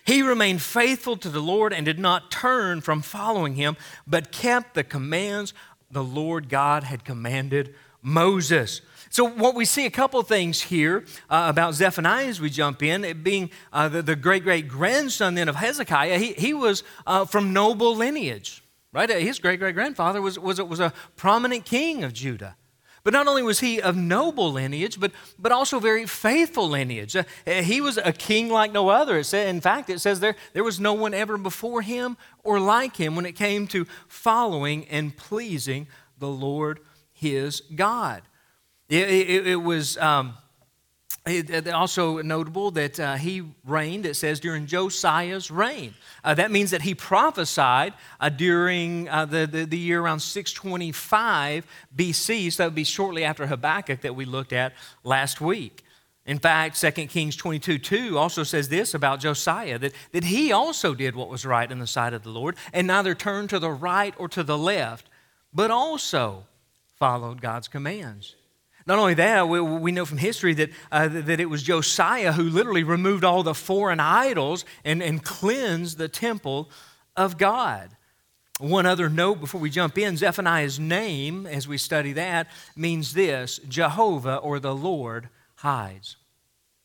He 0.07 0.23
remained 0.23 0.63
faithful 0.63 1.17
to 1.19 1.29
the 1.29 1.41
Lord 1.41 1.73
and 1.73 1.85
did 1.85 1.99
not 1.99 2.31
turn 2.31 2.81
from 2.81 3.03
following 3.03 3.57
him, 3.57 3.77
but 4.07 4.31
kept 4.31 4.75
the 4.75 4.85
commands 4.85 5.53
the 5.91 6.05
Lord 6.05 6.49
God 6.49 6.85
had 6.85 7.05
commanded 7.05 7.75
Moses. 8.03 8.83
So, 9.11 9.29
what 9.29 9.57
we 9.57 9.65
see 9.65 9.85
a 9.85 9.91
couple 9.91 10.23
things 10.23 10.63
here 10.63 11.05
uh, 11.29 11.47
about 11.49 11.75
Zephaniah 11.75 12.27
as 12.27 12.41
we 12.41 12.51
jump 12.51 12.83
in, 12.83 13.23
being 13.23 13.51
uh, 13.73 13.89
the, 13.89 14.03
the 14.03 14.17
great 14.17 14.45
great 14.45 14.69
grandson 14.69 15.35
then 15.35 15.49
of 15.49 15.57
Hezekiah, 15.57 16.19
he, 16.19 16.33
he 16.35 16.55
was 16.55 16.85
uh, 17.07 17.25
from 17.25 17.53
noble 17.53 17.97
lineage, 17.97 18.63
right? 18.93 19.09
His 19.09 19.39
great 19.41 19.59
great 19.59 19.75
grandfather 19.75 20.23
was, 20.23 20.39
was, 20.39 20.61
was 20.61 20.81
a 20.81 20.93
prominent 21.17 21.65
king 21.65 22.05
of 22.05 22.13
Judah. 22.13 22.57
But 23.07 23.13
not 23.13 23.29
only 23.29 23.45
was 23.45 23.61
he 23.61 23.81
of 23.81 23.95
noble 23.95 24.51
lineage, 24.51 24.99
but, 24.99 25.13
but 25.39 25.53
also 25.53 25.79
very 25.79 26.07
faithful 26.07 26.69
lineage. 26.69 27.15
Uh, 27.15 27.23
he 27.47 27.81
was 27.81 27.99
a 27.99 28.13
king 28.13 28.49
like 28.49 28.73
no 28.73 28.89
other. 28.89 29.19
It 29.19 29.27
said, 29.27 29.47
in 29.47 29.61
fact, 29.61 29.89
it 29.91 30.01
says 30.01 30.19
there, 30.19 30.35
there 30.55 30.65
was 30.65 30.81
no 30.81 30.93
one 30.93 31.15
ever 31.15 31.39
before 31.39 31.83
him 31.83 32.17
or 32.43 32.59
like 32.59 32.97
him 32.97 33.15
when 33.15 33.25
it 33.25 33.37
came 33.37 33.69
to 33.69 33.87
following 34.09 34.89
and 34.89 35.17
pleasing 35.17 35.87
the 36.19 36.27
Lord 36.27 36.81
his 37.13 37.61
God. 37.77 38.23
It, 38.89 39.09
it, 39.09 39.47
it 39.47 39.63
was. 39.63 39.97
Um, 39.99 40.35
also 41.73 42.23
notable 42.23 42.71
that 42.73 43.01
uh, 43.01 43.17
he 43.17 43.43
reigned, 43.65 44.07
it 44.07 44.15
says, 44.15 44.39
during 44.39 44.67
Josiah's 44.67 45.51
reign. 45.51 45.95
Uh, 46.23 46.35
that 46.35 46.51
means 46.51 46.71
that 46.71 46.83
he 46.83 46.95
prophesied 46.95 47.95
uh, 48.21 48.29
during 48.29 49.09
uh, 49.09 49.25
the, 49.25 49.47
the, 49.47 49.65
the, 49.65 49.79
year 49.79 50.01
around 50.01 50.21
625 50.21 51.67
BC, 51.97 52.53
so 52.53 52.63
that 52.63 52.67
would 52.69 52.75
be 52.75 52.85
shortly 52.85 53.25
after 53.25 53.47
Habakkuk 53.47 54.03
that 54.03 54.15
we 54.15 54.25
looked 54.25 54.53
at 54.53 54.73
last 55.03 55.41
week. 55.41 55.83
In 56.27 56.39
fact, 56.39 56.81
2 56.81 56.91
Kings 57.07 57.37
22 57.37 57.79
2 57.79 58.19
also 58.19 58.43
says 58.43 58.69
this 58.69 58.95
about 58.95 59.21
Josiah 59.21 59.79
that, 59.79 59.93
that 60.13 60.25
he 60.25 60.51
also 60.53 60.95
did 60.95 61.15
what 61.15 61.29
was 61.29 61.47
right 61.47 61.71
in 61.71 61.79
the 61.79 61.87
sight 61.87 62.13
of 62.13 62.25
the 62.25 62.31
Lord 62.31 62.57
and 62.73 62.87
neither 62.87 63.15
turned 63.15 63.51
to 63.51 63.61
the 63.61 63.71
right 63.71 64.13
or 64.19 64.29
to 64.31 64.43
the 64.43 64.59
left, 64.59 65.09
but 65.55 65.71
also 65.71 66.47
followed 66.99 67.41
God's 67.41 67.69
commands. 67.69 68.35
Not 68.87 68.99
only 69.01 69.15
that, 69.15 69.49
we, 69.49 69.61
we 69.61 69.91
know 69.91 70.05
from 70.05 70.19
history 70.19 70.55
that, 70.55 70.71
uh, 70.93 71.09
that 71.09 71.41
it 71.41 71.51
was 71.51 71.63
Josiah 71.63 72.33
who 72.33 72.45
literally 72.45 72.85
removed 72.85 73.25
all 73.25 73.43
the 73.43 73.55
foreign 73.55 73.99
idols 73.99 74.65
and, 74.85 75.03
and 75.03 75.23
cleansed 75.23 75.99
the 75.99 76.09
temple 76.09 76.71
of 77.17 77.37
God. 77.37 77.91
One 78.59 78.87
other 78.87 79.11
note 79.11 79.41
before 79.41 79.61
we 79.61 79.71
jump 79.71 79.99
in 79.99 80.17
Zephaniah's 80.17 80.79
name, 80.79 81.47
as 81.47 81.67
we 81.67 81.79
study 81.79 82.13
that, 82.15 82.47
means 82.75 83.13
this 83.13 83.59
Jehovah 83.69 84.37
or 84.37 84.61
the 84.61 84.75
Lord 84.75 85.29
hides. 85.57 86.17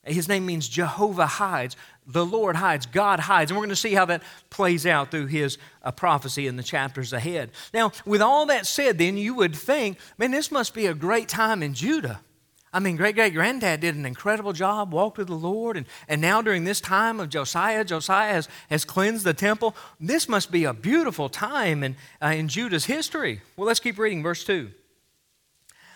His 0.03 0.27
name 0.27 0.46
means 0.48 0.67
Jehovah 0.67 1.27
hides. 1.27 1.77
The 2.08 2.25
Lord 2.25 2.55
hides. 2.55 2.88
God 2.88 3.20
hides. 3.20 3.51
And 3.51 3.58
we're 3.58 3.65
going 3.65 3.70
to 3.70 3.75
see 3.75 3.93
how 3.93 4.05
that 4.05 4.24
plays 4.50 4.88
out 4.88 5.12
through 5.12 5.27
his 5.27 5.60
uh, 5.84 5.91
prophecy 5.91 6.48
in 6.48 6.55
the 6.55 6.63
chapters 6.63 7.13
ahead. 7.13 7.51
Now, 7.74 7.91
with 8.05 8.22
all 8.22 8.48
that 8.48 8.65
said, 8.65 8.98
then 8.98 9.15
you 9.15 9.36
would 9.36 9.55
think, 9.55 10.00
man, 10.17 10.31
this 10.31 10.51
must 10.51 10.74
be 10.74 10.88
a 10.88 10.96
great 10.96 11.29
time 11.29 11.62
in 11.62 11.75
Judah. 11.75 12.22
I 12.74 12.79
mean, 12.79 12.96
great 12.96 13.15
great 13.15 13.34
granddad 13.34 13.81
did 13.81 13.96
an 13.96 14.05
incredible 14.05 14.53
job, 14.53 14.93
walked 14.93 15.17
with 15.17 15.27
the 15.27 15.36
Lord, 15.36 15.75
and, 15.75 15.86
and 16.08 16.22
now 16.22 16.41
during 16.41 16.63
this 16.63 16.79
time 16.79 17.20
of 17.20 17.27
Josiah, 17.27 17.84
Josiah 17.84 18.31
has, 18.31 18.48
has 18.70 18.86
cleansed 18.86 19.25
the 19.25 19.34
temple. 19.34 19.75
This 20.00 20.29
must 20.29 20.51
be 20.51 20.63
a 20.63 20.74
beautiful 20.74 21.27
time 21.27 21.84
in, 21.84 21.98
uh, 22.22 22.27
in 22.27 22.48
Judah's 22.48 22.86
history. 22.86 23.41
Well, 23.58 23.67
let's 23.67 23.81
keep 23.81 24.00
reading 24.00 24.24
verse 24.24 24.46
2. 24.46 24.72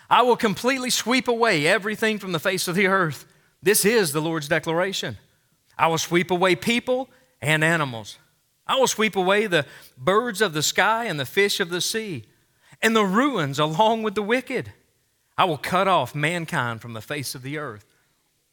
I 0.10 0.22
will 0.24 0.36
completely 0.36 0.90
sweep 0.90 1.30
away 1.30 1.66
everything 1.66 2.20
from 2.20 2.34
the 2.34 2.40
face 2.40 2.68
of 2.68 2.76
the 2.76 2.88
earth. 2.88 3.26
This 3.66 3.84
is 3.84 4.12
the 4.12 4.22
Lord's 4.22 4.48
declaration. 4.48 5.18
I 5.76 5.88
will 5.88 5.98
sweep 5.98 6.30
away 6.30 6.56
people 6.56 7.10
and 7.42 7.64
animals. 7.64 8.20
I 8.68 8.76
will 8.76 8.86
sweep 8.86 9.16
away 9.16 9.48
the 9.48 9.66
birds 9.98 10.40
of 10.40 10.54
the 10.54 10.62
sky 10.62 11.06
and 11.06 11.20
the 11.20 11.26
fish 11.26 11.60
of 11.60 11.72
the 11.72 11.82
sea, 11.82 12.26
and 12.80 12.96
the 12.96 13.04
ruins 13.04 13.58
along 13.58 14.04
with 14.04 14.14
the 14.14 14.22
wicked. 14.22 14.72
I 15.36 15.46
will 15.46 15.58
cut 15.58 15.88
off 15.88 16.14
mankind 16.14 16.82
from 16.82 16.94
the 16.94 17.02
face 17.02 17.34
of 17.34 17.42
the 17.42 17.58
earth. 17.58 17.86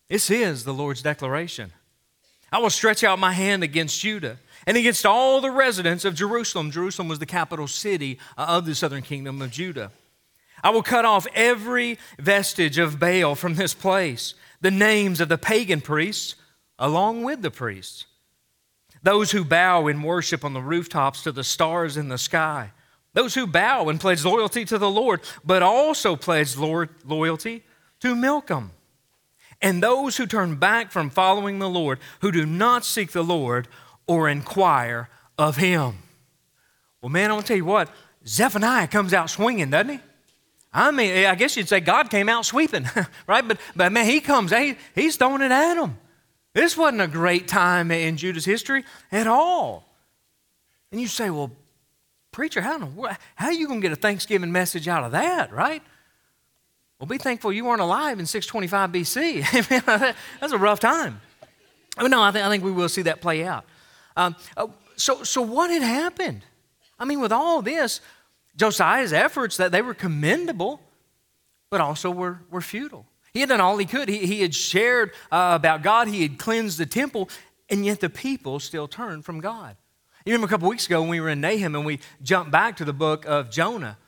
This 0.09 0.31
is 0.31 0.64
the 0.64 0.73
Lord's 0.73 1.02
declaration. 1.02 1.73
I 2.50 2.59
will 2.59 2.71
stretch 2.71 3.04
out 3.04 3.19
my 3.19 3.33
hand 3.33 3.62
against 3.62 4.00
Judah 4.00 4.38
and 4.66 4.78
against 4.78 5.04
all 5.04 5.42
the 5.42 5.50
residents 5.50 6.07
of 6.07 6.14
Jerusalem. 6.14 6.71
Jerusalem 6.71 7.09
was 7.09 7.19
the 7.19 7.26
capital 7.26 7.66
city 7.66 8.19
of 8.38 8.64
the 8.64 8.75
southern 8.75 9.02
kingdom 9.02 9.42
of 9.42 9.50
Judah. 9.50 9.92
I 10.64 10.71
will 10.71 10.83
cut 10.83 11.04
off 11.04 11.26
every 11.35 11.99
vestige 12.19 12.78
of 12.78 12.99
Baal 12.99 13.35
from 13.35 13.57
this 13.57 13.75
place, 13.75 14.35
the 14.62 14.71
names 14.71 15.21
of 15.21 15.28
the 15.28 15.37
pagan 15.37 15.83
priests, 15.83 16.35
along 16.78 17.23
with 17.23 17.42
the 17.42 17.50
priests, 17.50 18.07
those 19.02 19.33
who 19.33 19.45
bow 19.45 19.87
in 19.88 20.02
worship 20.02 20.45
on 20.45 20.54
the 20.54 20.62
rooftops 20.62 21.23
to 21.25 21.33
the 21.33 21.45
stars 21.45 21.99
in 21.99 22.09
the 22.09 22.16
sky 22.16 22.73
those 23.14 23.35
who 23.35 23.47
bow 23.47 23.88
and 23.88 24.00
pledge 24.00 24.25
loyalty 24.25 24.64
to 24.64 24.78
the 24.78 24.90
Lord, 24.90 25.21
but 25.45 25.62
also 25.62 26.16
pledge 26.16 26.57
Lord, 26.57 26.88
loyalty 27.04 27.62
to 28.00 28.14
Milcom. 28.14 28.73
And 29.61 29.83
those 29.83 30.16
who 30.16 30.26
turn 30.26 30.57
back 30.57 30.90
from 30.90 31.11
following 31.11 31.59
the 31.59 31.69
Lord, 31.69 31.99
who 32.21 32.33
do 32.33 32.47
not 32.47 32.85
seek 32.85 33.12
the 33.12 33.23
Lord 33.23 33.69
or 34.07 34.28
inquire 34.28 35.09
of 35.38 35.57
him. 35.57 35.99
Well, 37.00 37.11
man, 37.11 37.31
I'm 37.31 37.37
going 37.37 37.42
to 37.42 37.49
tell 37.49 37.57
you 37.57 37.64
what, 37.64 37.90
Zephaniah 38.26 38.88
comes 38.88 39.12
out 39.12 39.31
swinging, 39.31 39.71
doesn't 39.71 39.90
he? 39.90 40.00
I 40.73 40.91
mean, 40.91 41.26
I 41.26 41.35
guess 41.35 41.57
you'd 41.57 41.69
say 41.69 41.81
God 41.81 42.09
came 42.09 42.29
out 42.29 42.47
sweeping, 42.47 42.88
right? 43.26 43.47
But, 43.47 43.59
but 43.76 43.93
man, 43.93 44.07
he 44.07 44.21
comes, 44.21 44.52
he, 44.52 44.76
he's 44.95 45.17
throwing 45.17 45.43
it 45.43 45.52
at 45.52 45.76
him. 45.76 45.99
This 46.55 46.76
wasn't 46.76 47.02
a 47.02 47.09
great 47.09 47.49
time 47.49 47.91
in 47.91 48.17
Judah's 48.17 48.45
history 48.45 48.85
at 49.11 49.26
all. 49.26 49.85
And 50.91 51.00
you 51.00 51.09
say, 51.09 51.31
well, 51.31 51.50
Preacher, 52.31 52.62
how, 52.62 52.79
how 53.35 53.47
are 53.47 53.52
you 53.52 53.67
going 53.67 53.81
to 53.81 53.88
get 53.88 53.93
a 53.93 54.00
Thanksgiving 54.00 54.52
message 54.52 54.88
out 54.88 55.05
of 55.05 55.12
that, 55.12 55.52
right? 55.52 55.83
Well, 56.99 57.07
be 57.07 57.19
thankful 57.19 57.52
you 57.52 57.64
weren't 57.64 57.81
alive 57.81 58.21
in 58.21 58.26
625 58.26 58.91
BC. 58.93 60.14
That's 60.41 60.52
a 60.52 60.59
rough 60.59 60.81
time. 60.81 61.21
But 61.97 62.09
no, 62.09 62.23
I, 62.23 62.31
th- 62.31 62.45
I 62.45 62.49
think 62.49 62.64
we 62.64 62.73
will 62.73 62.88
see 62.88 63.02
that 63.02 63.21
play 63.21 63.45
out. 63.45 63.64
Um, 64.17 64.37
uh, 64.57 64.69
so, 64.97 65.23
so 65.23 65.43
what 65.43 65.71
had 65.71 65.83
happened? 65.83 66.43
I 66.99 67.05
mean, 67.05 67.21
with 67.21 67.33
all 67.33 67.61
this, 67.61 68.00
Josiah's 68.56 69.12
efforts 69.12 69.56
that 69.56 69.73
they 69.73 69.82
were 69.82 69.94
commendable, 69.94 70.80
but 71.71 71.80
also 71.80 72.11
were, 72.11 72.40
were 72.50 72.61
futile. 72.61 73.06
He 73.32 73.40
had 73.40 73.49
done 73.49 73.61
all 73.61 73.78
he 73.78 73.87
could. 73.87 74.09
He, 74.09 74.26
he 74.26 74.42
had 74.42 74.54
shared 74.54 75.12
uh, 75.30 75.52
about 75.54 75.82
God. 75.82 76.09
He 76.09 76.23
had 76.23 76.38
cleansed 76.38 76.78
the 76.78 76.87
temple, 76.87 77.30
and 77.71 77.85
yet 77.85 78.00
the 78.00 78.11
people 78.11 78.61
still 78.61 78.87
turned 78.87 79.25
from 79.25 79.40
God. 79.40 79.76
You 80.25 80.32
remember 80.32 80.47
a 80.47 80.50
couple 80.50 80.68
weeks 80.68 80.87
ago 80.87 81.00
when 81.00 81.11
we 81.11 81.21
were 81.21 81.30
in 81.30 81.40
Nahum 81.40 81.75
and 81.75 81.85
we 81.85 81.99
jumped 82.23 82.52
back 82.52 82.76
to 82.76 82.85
the 82.85 82.92
book 82.92 83.25
of 83.25 83.50
Jonah. 83.50 83.99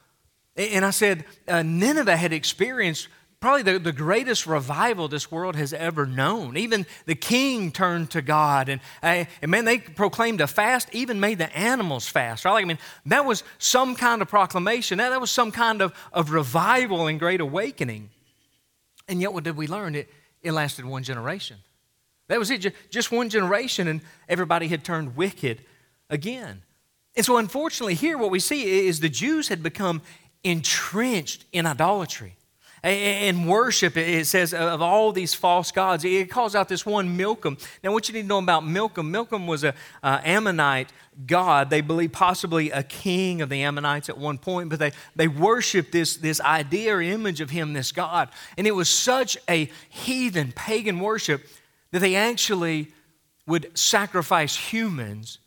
And 0.56 0.84
I 0.84 0.90
said, 0.90 1.24
uh, 1.48 1.62
Nineveh 1.62 2.16
had 2.16 2.32
experienced 2.32 3.08
probably 3.44 3.62
the, 3.62 3.78
the 3.78 3.92
greatest 3.92 4.46
revival 4.46 5.06
this 5.06 5.30
world 5.30 5.54
has 5.54 5.74
ever 5.74 6.06
known. 6.06 6.56
Even 6.56 6.86
the 7.04 7.14
king 7.14 7.70
turned 7.70 8.10
to 8.10 8.22
God. 8.22 8.70
And, 8.70 8.80
uh, 9.02 9.26
and 9.42 9.50
man, 9.50 9.66
they 9.66 9.80
proclaimed 9.80 10.40
a 10.40 10.46
fast, 10.46 10.88
even 10.92 11.20
made 11.20 11.36
the 11.36 11.54
animals 11.54 12.08
fast. 12.08 12.46
Right? 12.46 12.52
Like, 12.52 12.64
I 12.64 12.68
mean, 12.68 12.78
that 13.04 13.26
was 13.26 13.44
some 13.58 13.96
kind 13.96 14.22
of 14.22 14.28
proclamation. 14.28 14.96
That, 14.96 15.10
that 15.10 15.20
was 15.20 15.30
some 15.30 15.52
kind 15.52 15.82
of, 15.82 15.92
of 16.10 16.30
revival 16.30 17.06
and 17.06 17.20
great 17.20 17.42
awakening. 17.42 18.08
And 19.08 19.20
yet, 19.20 19.34
what 19.34 19.44
did 19.44 19.58
we 19.58 19.66
learn? 19.66 19.94
It, 19.94 20.08
it 20.40 20.52
lasted 20.52 20.86
one 20.86 21.02
generation. 21.02 21.58
That 22.28 22.38
was 22.38 22.50
it, 22.50 22.74
just 22.88 23.12
one 23.12 23.28
generation, 23.28 23.88
and 23.88 24.00
everybody 24.26 24.68
had 24.68 24.84
turned 24.84 25.16
wicked 25.16 25.60
again. 26.08 26.62
And 27.14 27.26
so, 27.26 27.36
unfortunately, 27.36 27.94
here 27.94 28.16
what 28.16 28.30
we 28.30 28.40
see 28.40 28.86
is 28.86 29.00
the 29.00 29.10
Jews 29.10 29.48
had 29.48 29.62
become 29.62 30.00
entrenched 30.44 31.44
in 31.52 31.66
idolatry 31.66 32.36
and 32.84 33.48
worship, 33.48 33.96
it 33.96 34.26
says, 34.26 34.52
of 34.52 34.82
all 34.82 35.10
these 35.10 35.32
false 35.32 35.72
gods. 35.72 36.04
It 36.04 36.30
calls 36.30 36.54
out 36.54 36.68
this 36.68 36.84
one 36.84 37.16
Milcom. 37.16 37.56
Now, 37.82 37.92
what 37.92 38.08
you 38.08 38.14
need 38.14 38.22
to 38.22 38.28
know 38.28 38.38
about 38.38 38.64
Milcom 38.64 39.10
Milcom 39.10 39.46
was 39.46 39.64
an 39.64 39.72
uh, 40.02 40.20
Ammonite 40.22 40.92
god. 41.26 41.70
They 41.70 41.80
believe 41.80 42.12
possibly 42.12 42.70
a 42.70 42.82
king 42.82 43.40
of 43.40 43.48
the 43.48 43.62
Ammonites 43.62 44.08
at 44.08 44.18
one 44.18 44.36
point, 44.36 44.68
but 44.68 44.78
they, 44.78 44.92
they 45.16 45.28
worshiped 45.28 45.92
this, 45.92 46.16
this 46.16 46.40
idea 46.42 46.94
or 46.94 47.00
image 47.00 47.40
of 47.40 47.50
him, 47.50 47.72
this 47.72 47.90
god. 47.90 48.28
And 48.58 48.66
it 48.66 48.74
was 48.74 48.90
such 48.90 49.38
a 49.48 49.70
heathen, 49.88 50.52
pagan 50.52 51.00
worship 51.00 51.46
that 51.92 52.00
they 52.00 52.16
actually 52.16 52.88
would 53.46 53.76
sacrifice 53.78 54.56
humans 54.56 55.38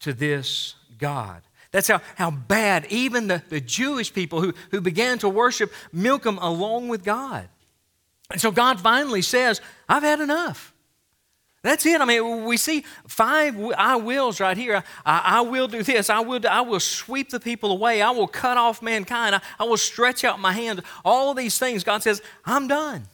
to 0.00 0.12
this 0.12 0.74
God. 0.96 1.42
That's 1.72 1.88
how, 1.88 2.00
how 2.16 2.30
bad 2.30 2.86
even 2.90 3.26
the, 3.26 3.42
the 3.48 3.60
Jewish 3.60 4.12
people 4.12 4.40
who, 4.40 4.54
who 4.70 4.80
began 4.80 5.18
to 5.18 5.28
worship 5.28 5.72
Milcom 5.92 6.38
along 6.38 6.88
with 6.88 7.02
God. 7.02 7.48
And 8.30 8.40
so 8.40 8.50
God 8.50 8.80
finally 8.80 9.22
says, 9.22 9.60
I've 9.88 10.02
had 10.02 10.20
enough. 10.20 10.72
That's 11.62 11.86
it. 11.86 12.00
I 12.00 12.04
mean, 12.04 12.44
we 12.44 12.56
see 12.56 12.84
five 13.06 13.56
I 13.76 13.96
wills 13.96 14.40
right 14.40 14.56
here. 14.56 14.82
I, 15.06 15.22
I 15.24 15.40
will 15.42 15.68
do 15.68 15.82
this. 15.82 16.10
I 16.10 16.20
will, 16.20 16.40
I 16.48 16.60
will 16.60 16.80
sweep 16.80 17.30
the 17.30 17.38
people 17.38 17.70
away. 17.70 18.02
I 18.02 18.10
will 18.10 18.26
cut 18.26 18.56
off 18.56 18.82
mankind. 18.82 19.36
I, 19.36 19.40
I 19.60 19.64
will 19.64 19.76
stretch 19.76 20.24
out 20.24 20.40
my 20.40 20.52
hand. 20.52 20.82
All 21.04 21.34
these 21.34 21.58
things, 21.58 21.84
God 21.84 22.02
says, 22.02 22.20
I'm 22.44 22.66
done. 22.66 23.04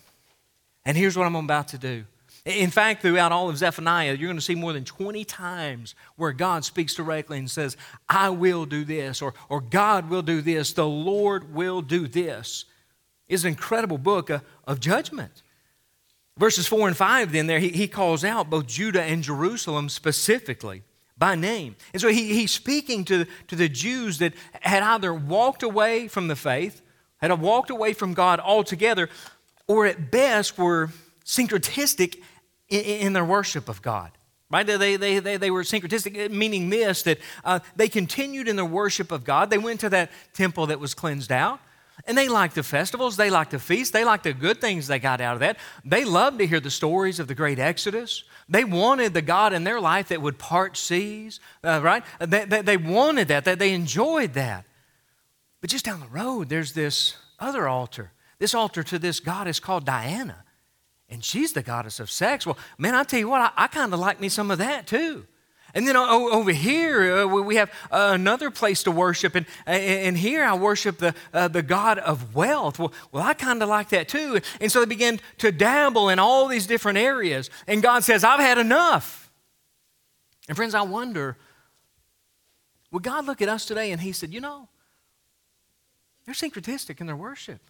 And 0.85 0.97
here's 0.97 1.17
what 1.17 1.27
I'm 1.27 1.37
about 1.37 1.69
to 1.69 1.79
do 1.79 2.05
in 2.45 2.71
fact, 2.71 3.03
throughout 3.03 3.33
all 3.33 3.49
of 3.49 3.59
Zephaniah, 3.59 4.15
you're 4.15 4.29
going 4.29 4.37
to 4.37 4.43
see 4.43 4.55
more 4.55 4.73
than 4.73 4.85
20 4.85 5.25
times 5.25 5.95
where 6.17 6.33
God 6.33 6.65
speaks 6.65 6.95
directly 6.95 7.39
and 7.39 7.51
says, 7.51 7.77
I 8.09 8.31
will 8.31 8.65
do 8.65 8.85
this, 8.85 9.21
or, 9.21 9.35
or 9.49 9.61
God 9.61 10.09
will 10.09 10.23
do 10.23 10.41
this, 10.41 10.73
the 10.73 10.87
Lord 10.87 11.55
will 11.55 11.83
do 11.83 12.07
this. 12.07 12.65
It's 13.29 13.45
an 13.45 13.49
incredible 13.49 13.99
book 13.99 14.31
of, 14.31 14.81
judgment. 14.81 15.43
Verses 16.39 16.67
4 16.67 16.89
and 16.89 16.97
5, 16.97 17.33
then, 17.33 17.47
there, 17.47 17.59
he, 17.59 17.69
he 17.71 17.89
calls 17.89 18.25
out 18.25 18.49
both 18.49 18.67
Judah 18.67 19.03
and 19.03 19.23
Jerusalem 19.23 19.89
specifically 19.89 20.83
by 21.19 21.35
name. 21.35 21.77
And 21.93 22.01
so 22.01 22.09
he, 22.09 22.33
he's 22.35 22.53
speaking 22.53 23.05
to, 23.07 23.27
to 23.49 23.57
the 23.57 23.69
Jews 23.69 24.19
that 24.19 24.35
had 24.61 24.83
either 24.83 25.13
walked 25.13 25.63
away 25.63 26.09
from 26.09 26.29
the 26.29 26.37
faith, 26.37 26.81
had 27.19 27.33
walked 27.41 27.71
away 27.71 27.93
from 27.93 28.15
God 28.15 28.39
altogether, 28.41 29.11
or 29.67 29.85
at 29.85 30.11
best 30.11 30.57
were 30.57 30.91
syncretistic 31.29 32.21
in, 32.69 33.13
their 33.13 33.25
worship 33.25 33.69
of 33.69 33.83
God. 33.83 34.11
Right? 34.51 34.67
They, 34.67 34.97
they, 34.97 35.19
they, 35.19 35.37
they 35.37 35.51
were 35.51 35.63
syncretistic, 35.63 36.31
meaning 36.31 36.71
this 36.71 37.03
that 37.03 37.19
uh, 37.45 37.61
they 37.77 37.89
continued 37.89 38.49
in 38.49 38.57
their 38.57 38.65
worship 38.65 39.13
of 39.13 39.25
God. 39.25 39.51
They 39.51 39.59
went 39.59 39.81
to 39.81 39.91
that 39.91 40.11
temple 40.33 40.67
that 40.67 40.81
was 40.81 40.95
cleansed 40.95 41.31
out. 41.31 41.61
And 42.07 42.17
they 42.17 42.29
liked 42.29 42.55
the 42.55 42.63
festivals, 42.63 43.17
they 43.17 43.29
liked 43.29 43.51
the 43.51 43.59
feasts, 43.59 43.91
they 43.91 44.05
liked 44.05 44.23
the 44.23 44.33
good 44.33 44.61
things 44.61 44.87
they 44.87 45.01
got 45.01 45.21
out 45.21 45.35
of 45.35 45.41
that. 45.41 45.59
They 45.85 46.05
loved 46.05 46.39
to 46.39 46.47
hear 46.47 46.61
the 46.61 46.71
stories 46.71 47.19
of 47.19 47.27
the 47.27 47.35
great 47.35 47.59
Exodus. 47.59 48.23
They 48.49 48.65
wanted 48.65 49.13
the 49.13 49.21
God 49.21 49.53
in 49.53 49.65
their 49.65 49.81
life 49.81 50.09
that 50.09 50.23
would 50.23 50.39
part 50.39 50.77
seas, 50.77 51.41
uh, 51.65 51.81
right? 51.83 52.05
They, 52.21 52.45
they, 52.45 52.63
they 52.63 52.77
wanted 52.77 53.29
that, 53.29 53.45
that, 53.45 53.59
they 53.59 53.75
enjoyed 53.75 54.35
that. 54.35 54.65
But 55.61 55.71
just 55.71 55.85
down 55.85 55.99
the 55.99 56.07
road, 56.07 56.49
there's 56.49 56.73
this 56.73 57.17
other 57.41 57.67
altar. 57.69 58.13
This 58.39 58.55
altar 58.55 58.85
to 58.85 58.99
this 59.01 59.19
goddess 59.19 59.59
called 59.59 59.85
Diana 59.85 60.45
and 61.11 61.25
she's 61.25 61.53
the 61.53 61.63
goddess 61.63 62.01
of 62.01 62.11
sex. 62.11 62.47
Well, 62.47 62.59
man, 62.77 62.95
I 62.95 63.03
tell 63.05 63.21
you 63.21 63.29
what, 63.29 63.41
I, 63.41 63.65
I 63.65 63.67
kind 63.69 63.93
of 63.93 64.01
like 64.01 64.21
me 64.21 64.29
some 64.29 64.51
of 64.51 64.59
that 64.59 64.87
too. 64.87 65.27
And 65.75 65.87
then 65.87 65.97
over 65.97 66.51
here, 66.51 67.19
uh, 67.19 67.27
we 67.27 67.57
have 67.57 67.71
another 67.91 68.51
place 68.51 68.83
to 68.85 68.91
worship. 68.91 69.35
And, 69.35 69.47
and 69.67 70.17
here 70.17 70.43
I 70.43 70.55
worship 70.55 70.97
the, 70.97 71.15
uh, 71.35 71.49
the 71.49 71.63
God 71.63 71.99
of 71.99 72.35
wealth. 72.35 72.79
Well, 72.79 72.93
well 73.13 73.23
I 73.23 73.35
kind 73.35 73.63
of 73.63 73.69
like 73.69 73.91
that 73.91 74.09
too. 74.09 74.41
And 74.63 74.73
so 74.73 74.81
they 74.81 74.87
begin 74.87 75.21
to 75.39 75.53
dabble 75.53 76.09
in 76.09 76.19
all 76.19 76.49
these 76.49 76.67
different 76.67 76.97
areas. 76.97 77.51
And 77.67 77.83
God 77.83 78.03
says, 78.03 78.25
I've 78.25 78.41
had 78.41 78.57
enough. 78.57 79.31
And 80.49 80.57
friends, 80.57 80.75
I 80.75 80.83
wonder 80.83 81.37
would 82.91 83.03
God 83.03 83.27
look 83.27 83.43
at 83.43 83.51
us 83.51 83.67
today 83.67 83.93
and 83.93 84.01
He 84.01 84.13
said, 84.13 84.33
You 84.33 84.41
know, 84.41 84.69
they're 86.25 86.35
syncretistic 86.35 87.01
in 87.01 87.07
their 87.07 87.17
worship. 87.17 87.61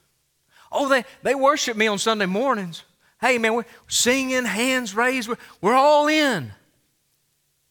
Oh, 0.71 0.89
they, 0.89 1.05
they 1.23 1.35
worship 1.35 1.77
me 1.77 1.87
on 1.89 1.99
Sunday 1.99 2.27
mornings. 2.27 2.85
Hey, 3.21 3.39
man, 3.39 3.55
we're 3.55 3.65
singing, 3.89 4.45
hands 4.45 4.95
raised, 4.95 5.29
we're, 5.29 5.39
we're 5.61 5.75
all 5.75 6.07
in. 6.07 6.53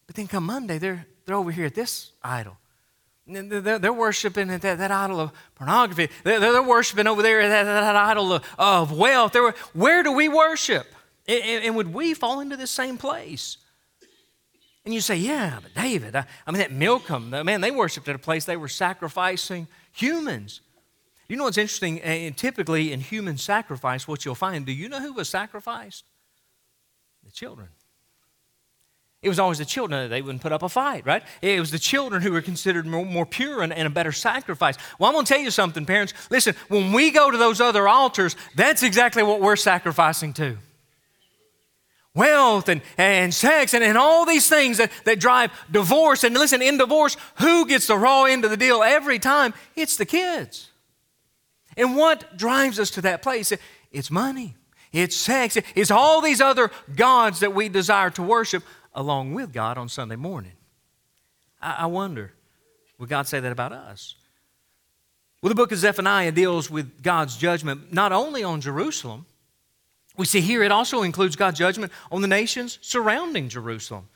But 0.06 0.16
then 0.16 0.27
come 0.27 0.46
Monday, 0.46 0.77
they're, 0.77 1.06
they're 1.25 1.36
over 1.36 1.51
here 1.51 1.66
at 1.66 1.75
this 1.75 2.12
idol. 2.24 2.58
They're, 3.27 3.80
they're 3.80 3.94
worshiping 3.94 4.48
that, 4.48 4.62
that 4.62 4.92
idol 4.92 5.20
of 5.20 5.32
pornography. 5.56 6.10
They're, 6.24 6.39
they're 6.39 6.63
worshiping 6.63 7.08
over 7.08 7.22
there 7.22 7.48
that, 7.48 7.63
that 7.63 7.96
idol 7.96 8.34
of, 8.34 8.46
of 8.58 8.92
wealth. 8.98 9.34
They're, 9.34 9.51
where 9.74 10.04
do 10.04 10.13
we 10.13 10.30
worship? 10.30 10.88
And, 11.27 11.66
and, 11.66 11.75
would 11.75 11.94
we 11.94 12.13
fall 12.13 12.39
into 12.39 12.56
the 12.56 12.68
same 12.68 12.98
place? 12.98 13.58
And 14.86 14.94
you 14.94 15.01
say, 15.01 15.18
yeah, 15.18 15.60
but 15.62 15.74
David, 15.74 16.16
I, 16.16 16.25
I 16.46 16.51
mean, 16.51 16.60
that 16.60 16.72
Milcom, 16.72 17.30
man, 17.44 17.60
they 17.60 17.72
worshiped 17.72 18.08
at 18.08 18.16
a 18.16 18.20
place 18.20 18.46
they 18.46 18.56
were 18.56 18.70
sacrificing 18.70 19.68
humans. 19.92 20.62
You 21.27 21.36
know 21.36 21.43
what's 21.43 21.57
interesting? 21.57 22.01
And 22.01 22.36
typically 22.38 22.93
in 22.93 23.01
human 23.01 23.38
sacrifice, 23.38 24.07
what 24.07 24.24
you'll 24.24 24.36
find, 24.36 24.65
do 24.65 24.72
you 24.72 24.88
know 24.88 25.01
who 25.01 25.13
was 25.13 25.29
sacrificed? 25.29 26.05
The 27.25 27.31
children. 27.31 27.67
It 29.22 29.29
was 29.29 29.39
always 29.39 29.57
the 29.57 29.65
children. 29.65 30.10
They 30.10 30.22
wouldn't 30.22 30.41
put 30.41 30.51
up 30.51 30.63
a 30.63 30.69
fight, 30.69 31.05
right? 31.05 31.24
It 31.41 31.60
was 31.60 31.72
the 31.72 31.79
children 31.79 32.22
who 32.22 32.31
were 32.31 32.41
considered 32.41 32.86
more, 32.86 33.03
more 33.03 33.25
pure 33.25 33.62
and, 33.62 33.74
and, 33.74 33.88
a 33.88 33.89
better 33.89 34.12
sacrifice. 34.12 34.77
Well, 35.00 35.10
I'm 35.10 35.15
going 35.15 35.25
to 35.25 35.34
tell 35.34 35.41
you 35.41 35.51
something, 35.51 35.86
parents. 35.86 36.13
Listen, 36.29 36.55
when 36.67 36.93
we 36.93 37.12
go 37.12 37.31
to 37.31 37.38
those 37.38 37.60
other 37.60 37.88
altars, 37.88 38.36
that's 38.55 38.84
exactly 38.84 39.24
what 39.24 39.41
we're 39.41 39.55
sacrificing 39.55 40.34
to. 40.34 40.57
Wealth 42.13 42.69
and, 42.69 42.81
and 42.98 43.34
sex 43.34 43.74
and, 43.74 43.84
and 43.84 43.98
all 43.98 44.25
these 44.25 44.48
things 44.48 44.77
that, 44.77 44.91
that 45.05 45.19
drive 45.19 45.51
divorce. 45.72 46.24
And 46.24 46.36
listen, 46.36 46.62
in 46.62 46.77
divorce, 46.77 47.17
who 47.39 47.65
gets 47.65 47.88
the 47.88 47.98
raw 47.98 48.25
end 48.25 48.46
of 48.46 48.51
the 48.51 48.57
deal 48.57 48.84
every 48.84 49.19
time? 49.19 49.53
It's 49.75 49.98
the 49.98 50.05
kids. 50.05 50.69
And 51.77 51.96
what 51.96 52.36
drives 52.36 52.79
us 52.79 52.89
to 52.91 53.01
that 53.01 53.22
place? 53.22 53.53
It's 53.91 54.12
money, 54.12 54.55
it's 54.91 55.15
sex, 55.15 55.57
it's 55.75 55.91
all 55.91 56.22
these 56.22 56.41
other 56.41 56.72
gods 56.96 57.39
that 57.39 57.53
we 57.53 57.69
desire 57.69 58.10
to 58.12 58.24
worship 58.24 58.63
along 58.93 59.36
with 59.36 59.53
God 59.53 59.77
on 59.77 59.88
Sunday 59.88 60.15
morning. 60.15 60.53
I, 61.62 61.75
I 61.79 61.86
wonder, 61.86 62.34
would 62.98 63.10
God 63.10 63.27
say 63.27 63.39
that 63.39 63.51
about 63.51 63.72
us? 63.72 64.15
Well, 65.41 65.50
the 65.50 65.55
book 65.55 65.72
of 65.72 65.77
Zephaniah 65.77 66.31
deals 66.31 66.69
with 66.69 67.03
God's 67.03 67.38
judgment 67.38 67.93
not 67.93 68.12
only 68.12 68.43
on 68.43 68.60
Jerusalem, 68.60 69.27
we 70.17 70.25
see 70.25 70.41
here 70.41 70.63
it 70.63 70.72
also 70.72 71.03
includes 71.03 71.36
God's 71.36 71.60
judgment 71.60 71.91
on 72.12 72.22
the 72.22 72.27
nations 72.27 72.79
surrounding 72.81 73.50
Jerusalem. 73.50 74.10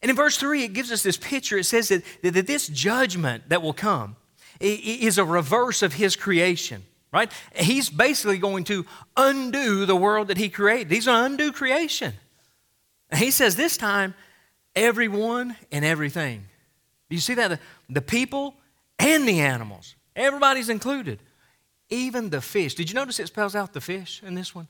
And 0.00 0.08
in 0.08 0.16
verse 0.16 0.38
3, 0.38 0.64
it 0.64 0.72
gives 0.72 0.90
us 0.90 1.02
this 1.02 1.18
picture. 1.18 1.58
It 1.58 1.64
says 1.64 1.88
that, 1.88 2.02
that 2.22 2.46
this 2.46 2.66
judgment 2.68 3.50
that 3.50 3.60
will 3.60 3.74
come 3.74 4.16
is 4.60 5.18
a 5.18 5.24
reverse 5.24 5.82
of 5.82 5.94
his 5.94 6.16
creation, 6.16 6.84
right? 7.12 7.30
He's 7.54 7.90
basically 7.90 8.38
going 8.38 8.64
to 8.64 8.84
undo 9.16 9.86
the 9.86 9.96
world 9.96 10.28
that 10.28 10.38
he 10.38 10.48
created. 10.48 10.90
He's 10.90 11.06
going 11.06 11.32
undo 11.32 11.52
creation. 11.52 12.14
And 13.10 13.20
he 13.20 13.30
says 13.30 13.56
this 13.56 13.76
time, 13.76 14.14
everyone 14.74 15.56
and 15.72 15.84
everything. 15.84 16.44
You 17.08 17.18
see 17.18 17.34
that? 17.34 17.60
The 17.88 18.02
people 18.02 18.54
and 18.98 19.26
the 19.26 19.40
animals. 19.40 19.94
Everybody's 20.14 20.68
included. 20.68 21.20
Even 21.90 22.30
the 22.30 22.40
fish. 22.40 22.74
Did 22.74 22.90
you 22.90 22.94
notice 22.94 23.18
it 23.18 23.28
spells 23.28 23.54
out 23.54 23.72
the 23.72 23.80
fish 23.80 24.22
in 24.24 24.34
this 24.34 24.54
one? 24.54 24.68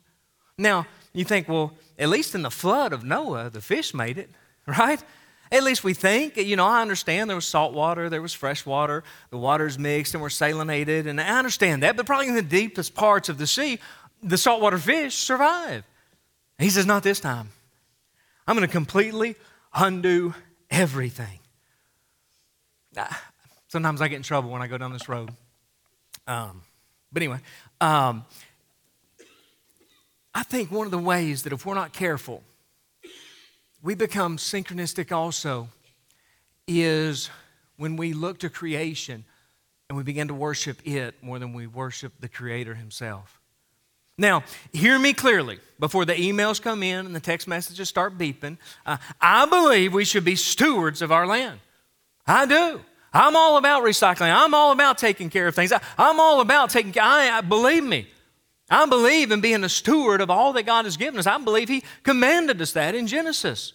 Now, 0.56 0.86
you 1.12 1.24
think, 1.24 1.48
well, 1.48 1.72
at 1.98 2.08
least 2.08 2.34
in 2.34 2.42
the 2.42 2.50
flood 2.50 2.92
of 2.92 3.04
Noah, 3.04 3.50
the 3.50 3.60
fish 3.60 3.94
made 3.94 4.18
it, 4.18 4.30
right? 4.66 5.02
At 5.50 5.62
least 5.62 5.84
we 5.84 5.94
think. 5.94 6.36
You 6.36 6.56
know, 6.56 6.66
I 6.66 6.82
understand 6.82 7.30
there 7.30 7.36
was 7.36 7.46
salt 7.46 7.72
water, 7.72 8.10
there 8.10 8.22
was 8.22 8.34
fresh 8.34 8.66
water, 8.66 9.04
the 9.30 9.38
waters 9.38 9.78
mixed 9.78 10.14
and 10.14 10.22
were 10.22 10.28
salinated, 10.28 11.06
and 11.06 11.20
I 11.20 11.38
understand 11.38 11.82
that, 11.82 11.96
but 11.96 12.06
probably 12.06 12.28
in 12.28 12.34
the 12.34 12.42
deepest 12.42 12.94
parts 12.94 13.28
of 13.28 13.38
the 13.38 13.46
sea, 13.46 13.78
the 14.22 14.38
saltwater 14.38 14.78
fish 14.78 15.14
survive. 15.14 15.84
He 16.58 16.70
says, 16.70 16.86
not 16.86 17.02
this 17.02 17.20
time. 17.20 17.50
I'm 18.46 18.56
going 18.56 18.66
to 18.66 18.72
completely 18.72 19.36
undo 19.74 20.34
everything. 20.70 21.38
Sometimes 23.68 24.00
I 24.00 24.08
get 24.08 24.16
in 24.16 24.22
trouble 24.22 24.50
when 24.50 24.62
I 24.62 24.66
go 24.66 24.78
down 24.78 24.92
this 24.92 25.08
road. 25.08 25.30
Um, 26.26 26.62
but 27.12 27.22
anyway, 27.22 27.38
um, 27.80 28.24
I 30.34 30.42
think 30.42 30.70
one 30.70 30.86
of 30.86 30.90
the 30.90 30.98
ways 30.98 31.44
that 31.44 31.52
if 31.52 31.64
we're 31.64 31.74
not 31.74 31.92
careful, 31.92 32.42
we 33.82 33.94
become 33.94 34.36
synchronistic 34.36 35.12
also 35.12 35.68
is 36.66 37.30
when 37.76 37.96
we 37.96 38.12
look 38.12 38.38
to 38.40 38.50
creation 38.50 39.24
and 39.88 39.96
we 39.96 40.02
begin 40.02 40.28
to 40.28 40.34
worship 40.34 40.86
it 40.86 41.14
more 41.22 41.38
than 41.38 41.52
we 41.52 41.66
worship 41.66 42.12
the 42.20 42.28
Creator 42.28 42.74
Himself. 42.74 43.40
Now, 44.18 44.42
hear 44.72 44.98
me 44.98 45.12
clearly 45.12 45.60
before 45.78 46.04
the 46.04 46.14
emails 46.14 46.60
come 46.60 46.82
in 46.82 47.06
and 47.06 47.14
the 47.14 47.20
text 47.20 47.46
messages 47.46 47.88
start 47.88 48.18
beeping. 48.18 48.58
Uh, 48.84 48.96
I 49.20 49.46
believe 49.46 49.94
we 49.94 50.04
should 50.04 50.24
be 50.24 50.34
stewards 50.34 51.00
of 51.02 51.12
our 51.12 51.26
land. 51.26 51.60
I 52.26 52.44
do. 52.44 52.80
I'm 53.12 53.36
all 53.36 53.56
about 53.56 53.84
recycling. 53.84 54.34
I'm 54.34 54.52
all 54.54 54.72
about 54.72 54.98
taking 54.98 55.30
care 55.30 55.46
of 55.46 55.54
things. 55.54 55.72
I, 55.72 55.80
am 55.96 56.20
all 56.20 56.40
about 56.40 56.70
taking 56.70 56.92
I, 57.00 57.40
believe 57.40 57.84
me. 57.84 58.08
I 58.70 58.86
believe 58.86 59.32
in 59.32 59.40
being 59.40 59.64
a 59.64 59.68
steward 59.68 60.20
of 60.20 60.30
all 60.30 60.52
that 60.52 60.64
God 60.64 60.84
has 60.84 60.96
given 60.96 61.18
us. 61.18 61.26
I 61.26 61.38
believe 61.38 61.68
He 61.68 61.82
commanded 62.02 62.60
us 62.60 62.72
that 62.72 62.94
in 62.94 63.06
Genesis. 63.06 63.72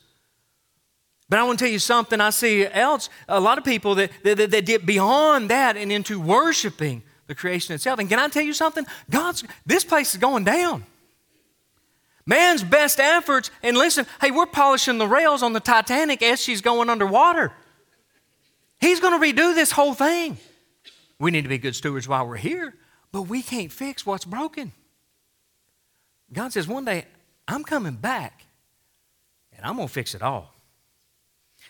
But 1.30 1.40
I 1.40 1.44
want 1.44 1.58
to 1.60 1.66
tell 1.66 1.72
you 1.72 1.80
something 1.80 2.22
I 2.22 2.30
see 2.30 2.68
else. 2.68 3.10
A 3.28 3.40
lot 3.40 3.58
of 3.58 3.64
people 3.64 3.96
that, 3.96 4.12
that, 4.24 4.38
that, 4.38 4.66
that 4.66 4.86
beyond 4.86 5.50
that 5.50 5.78
and 5.78 5.92
into 5.92 6.20
worshiping 6.20 7.02
the 7.28 7.34
creation 7.34 7.74
itself. 7.74 8.00
And 8.00 8.08
can 8.08 8.20
I 8.20 8.28
tell 8.28 8.44
you 8.44 8.54
something? 8.54 8.86
God's, 9.10 9.44
this 9.66 9.84
place 9.84 10.14
is 10.14 10.20
going 10.20 10.44
down. 10.44 10.86
Man's 12.26 12.64
best 12.64 13.00
efforts, 13.00 13.52
and 13.62 13.76
listen, 13.76 14.06
hey, 14.22 14.32
we're 14.32 14.46
polishing 14.46 14.98
the 14.98 15.08
rails 15.08 15.44
on 15.44 15.52
the 15.52 15.60
Titanic 15.60 16.22
as 16.22 16.42
she's 16.42 16.62
going 16.62 16.90
underwater. 16.90 17.52
He's 18.80 19.00
going 19.00 19.20
to 19.20 19.26
redo 19.26 19.54
this 19.54 19.72
whole 19.72 19.94
thing. 19.94 20.38
We 21.20 21.32
need 21.32 21.44
to 21.44 21.50
be 21.50 21.58
good 21.58 21.76
stewards 21.76 22.08
while 22.08 22.28
we're 22.28 22.38
here, 22.38 22.76
but 23.12 23.24
we 23.24 23.42
can't 23.42 23.72
fix 23.72 24.06
what's 24.06 24.24
broken. 24.24 24.72
God 26.34 26.54
says, 26.54 26.68
one 26.68 26.86
day, 26.86 27.06
I'm 27.48 27.64
coming 27.64 27.96
back, 27.96 28.46
and 29.56 29.66
I'm 29.66 29.76
going 29.76 29.88
to 29.88 29.94
fix 29.94 30.16
it 30.16 30.22
all. 30.22 30.54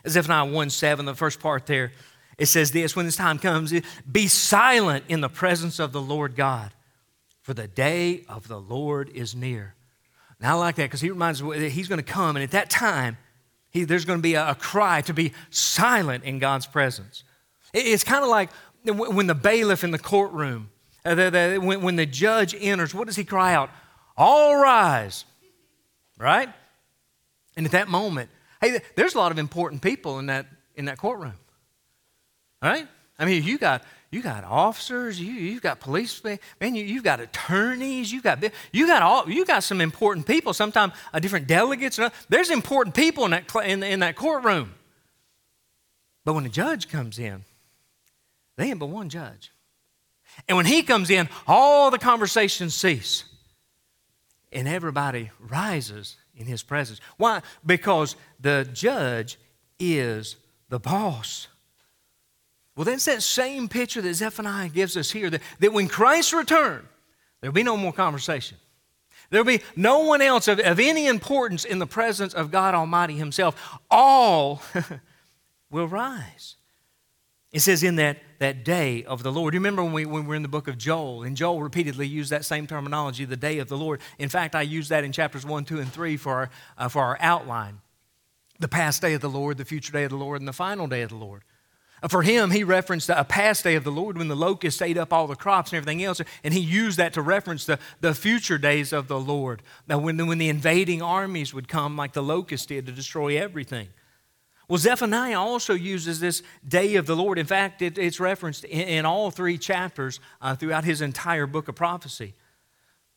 Zephaniah 0.08 0.46
1 0.46 0.70
7, 0.70 1.06
the 1.06 1.16
first 1.16 1.40
part 1.40 1.66
there, 1.66 1.92
it 2.38 2.48
says 2.48 2.72
this 2.72 2.96
when 2.96 3.06
this 3.06 3.16
time 3.16 3.40
comes, 3.40 3.74
be 4.10 4.28
silent 4.28 5.06
in 5.08 5.22
the 5.22 5.30
presence 5.30 5.80
of 5.80 5.92
the 5.92 6.02
Lord 6.02 6.36
God, 6.36 6.72
for 7.42 7.54
the 7.54 7.68
day 7.68 8.24
of 8.28 8.48
the 8.48 8.60
Lord 8.60 9.10
is 9.10 9.36
near. 9.36 9.76
And 10.40 10.48
I 10.48 10.54
like 10.54 10.76
that 10.76 10.84
because 10.84 11.02
he 11.02 11.10
reminds 11.10 11.42
us 11.42 11.58
that 11.58 11.70
he's 11.70 11.88
going 11.88 12.04
to 12.04 12.04
come, 12.04 12.36
and 12.36 12.44
at 12.44 12.52
that 12.52 12.70
time, 12.70 13.18
he, 13.70 13.86
there's 13.86 14.06
going 14.06 14.20
to 14.20 14.24
be 14.24 14.36
a, 14.36 14.52
a, 14.52 14.56
cry 14.56 15.02
to 15.02 15.14
be 15.14 15.34
silent 15.50 16.24
in 16.26 16.38
God's 16.38 16.68
presence. 16.68 17.24
It, 17.74 17.88
it's 17.88 18.04
kind 18.04 18.24
of 18.24 18.30
like 18.30 18.50
when 18.86 19.28
the 19.28 19.36
bailiff 19.36 19.84
in 19.84 19.92
the 19.92 20.00
courtroom, 20.00 20.70
uh, 21.06 21.16
the, 21.16 21.30
the, 21.30 21.58
when, 21.58 21.82
when 21.82 21.96
the 21.96 22.06
judge 22.06 22.56
enters, 22.60 22.94
what 22.94 23.08
does 23.08 23.16
he 23.16 23.24
cry 23.24 23.54
out? 23.56 23.70
All 24.16 24.56
rise, 24.56 25.26
right? 26.18 26.50
And 27.56 27.66
at 27.66 27.72
that 27.72 27.88
moment, 27.88 28.30
hey, 28.62 28.80
there's 28.96 29.16
a 29.16 29.18
lot 29.18 29.32
of 29.32 29.38
important 29.38 29.82
people 29.82 30.20
in 30.20 30.28
that, 30.28 30.46
in 30.76 30.86
that 30.86 30.98
courtroom. 30.98 31.34
Right? 32.62 32.88
I 33.20 33.26
mean, 33.26 33.44
you 33.44 33.58
got 33.58 33.84
you 34.12 34.22
got 34.22 34.44
officers, 34.44 35.20
you 35.20 35.34
you've 35.34 35.62
got 35.62 35.80
policemen, 35.80 36.40
man, 36.62 36.76
you, 36.76 36.84
you've 36.86 37.04
got 37.04 37.20
attorneys, 37.20 38.12
you've 38.12 38.24
got 38.24 38.44
you 38.72 38.88
got 38.88 39.02
all 39.02 39.30
you 39.30 39.44
got 39.44 39.64
some 39.64 39.82
important 39.82 40.28
people. 40.28 40.54
Sometimes 40.54 40.94
uh, 41.14 41.20
different 41.20 41.48
delegates. 41.48 42.00
There's 42.30 42.52
important 42.52 42.96
people 42.96 43.26
in 43.26 43.32
that 43.32 43.54
in, 43.66 43.84
in 43.84 44.00
that 44.02 44.16
courtroom. 44.16 44.74
But 46.26 46.34
when 46.34 46.44
the 46.44 46.50
judge 46.50 46.90
comes 46.90 47.20
in, 47.20 47.44
they 48.56 48.70
ain't 48.70 48.80
but 48.80 48.88
one 48.88 49.10
judge. 49.10 49.52
And 50.48 50.56
when 50.56 50.66
he 50.66 50.84
comes 50.84 51.10
in, 51.10 51.28
all 51.48 51.92
the 51.92 52.00
conversations 52.00 52.76
cease. 52.76 53.26
And 54.54 54.68
everybody 54.68 55.32
rises 55.40 56.18
in 56.36 56.46
his 56.46 56.64
presence. 56.64 57.00
Why? 57.18 57.42
Because 57.66 58.16
the 58.40 58.68
judge 58.72 59.40
is 59.80 60.36
the 60.70 60.80
boss. 60.80 61.48
Well, 62.76 62.86
that's 62.86 63.06
that 63.06 63.22
same 63.22 63.68
picture 63.68 64.02
that 64.02 64.14
Zephaniah 64.14 64.70
gives 64.70 64.98
us 64.98 65.12
here 65.12 65.30
that, 65.30 65.42
that 65.60 65.74
when 65.74 65.88
Christ 65.88 66.34
returned, 66.34 66.88
there'll 67.40 67.54
be 67.54 67.64
no 67.64 67.78
more 67.78 67.94
conversation. 67.94 68.58
There'll 69.30 69.46
be 69.46 69.62
no 69.76 70.00
one 70.00 70.22
else 70.22 70.48
of, 70.48 70.60
of 70.60 70.80
any 70.80 71.08
importance 71.08 71.66
in 71.66 71.80
the 71.80 71.88
presence 71.88 72.34
of 72.34 72.52
God 72.52 72.76
Almighty 72.76 73.16
Himself. 73.16 73.80
All 73.90 74.62
will 75.72 75.88
rise. 75.88 76.56
It 77.54 77.62
says, 77.62 77.84
in 77.84 77.98
that, 77.98 78.18
that 78.40 78.66
day 78.66 79.04
of 79.04 79.22
the 79.22 79.32
Lord. 79.32 79.54
You 79.54 79.60
remember 79.60 79.84
when 79.84 79.94
we, 79.94 80.06
when 80.08 80.24
we 80.24 80.30
were 80.30 80.36
in 80.36 80.42
the 80.42 80.48
book 80.48 80.68
of 80.68 80.76
Joel, 80.76 81.22
and 81.22 81.38
Joel 81.38 81.62
repeatedly 81.62 82.08
used 82.08 82.32
that 82.32 82.46
same 82.46 82.66
terminology, 82.66 83.26
the 83.26 83.38
day 83.38 83.60
of 83.60 83.70
the 83.70 83.78
Lord. 83.78 84.02
In 84.18 84.28
fact, 84.28 84.56
I 84.56 84.64
used 84.64 84.90
that 84.90 85.04
in 85.04 85.12
chapters 85.12 85.46
1, 85.46 85.64
2, 85.64 85.80
and 85.80 85.94
3 85.94 86.18
for 86.18 86.34
our, 86.34 86.50
uh, 86.80 86.90
for 86.90 87.04
our 87.04 87.18
outline 87.22 87.80
the 88.60 88.68
past 88.68 89.04
day 89.04 89.14
of 89.14 89.22
the 89.22 89.30
Lord, 89.30 89.58
the 89.58 89.66
future 89.66 89.92
day 89.92 90.04
of 90.04 90.10
the 90.10 90.18
Lord, 90.18 90.42
and 90.42 90.48
the 90.48 90.54
final 90.54 90.88
day 90.88 91.04
of 91.04 91.10
the 91.10 91.16
Lord. 91.16 91.44
Uh, 92.02 92.08
for 92.08 92.24
him, 92.24 92.50
he 92.50 92.64
referenced 92.64 93.10
a 93.10 93.24
past 93.24 93.64
day 93.64 93.76
of 93.76 93.84
the 93.84 93.92
Lord 93.92 94.18
when 94.18 94.30
the 94.30 94.36
locusts 94.36 94.82
ate 94.82 94.98
up 94.98 95.14
all 95.14 95.28
the 95.28 95.36
crops 95.36 95.72
and 95.72 95.78
everything 95.78 96.04
else, 96.04 96.22
and 96.44 96.54
he 96.56 96.60
used 96.60 96.98
that 96.98 97.14
to 97.14 97.22
reference 97.22 97.66
the, 97.66 97.78
the 98.02 98.16
future 98.16 98.58
days 98.58 98.92
of 98.92 99.08
the 99.08 99.20
Lord. 99.20 99.62
Now, 99.88 100.00
when, 100.00 100.26
when 100.26 100.40
the 100.40 100.50
invading 100.50 101.04
armies 101.04 101.54
would 101.54 101.68
come, 101.68 101.96
like 101.96 102.14
the 102.14 102.24
locusts 102.24 102.66
did, 102.66 102.88
to 102.88 102.92
destroy 102.92 103.38
everything. 103.38 103.90
Well, 104.68 104.78
Zephaniah 104.78 105.40
also 105.40 105.74
uses 105.74 106.20
this 106.20 106.42
day 106.68 106.96
of 106.96 107.06
the 107.06 107.16
Lord. 107.16 107.38
In 107.38 107.46
fact, 107.46 107.82
it, 107.82 107.98
it's 107.98 108.20
referenced 108.20 108.64
in, 108.64 108.88
in, 108.88 109.06
all 109.06 109.30
three 109.30 109.58
chapters 109.58 110.20
uh, 110.42 110.56
throughout 110.56 110.86
his 110.86 111.02
entire 111.02 111.46
book 111.46 111.68
of 111.68 111.76
prophecy. 111.76 112.34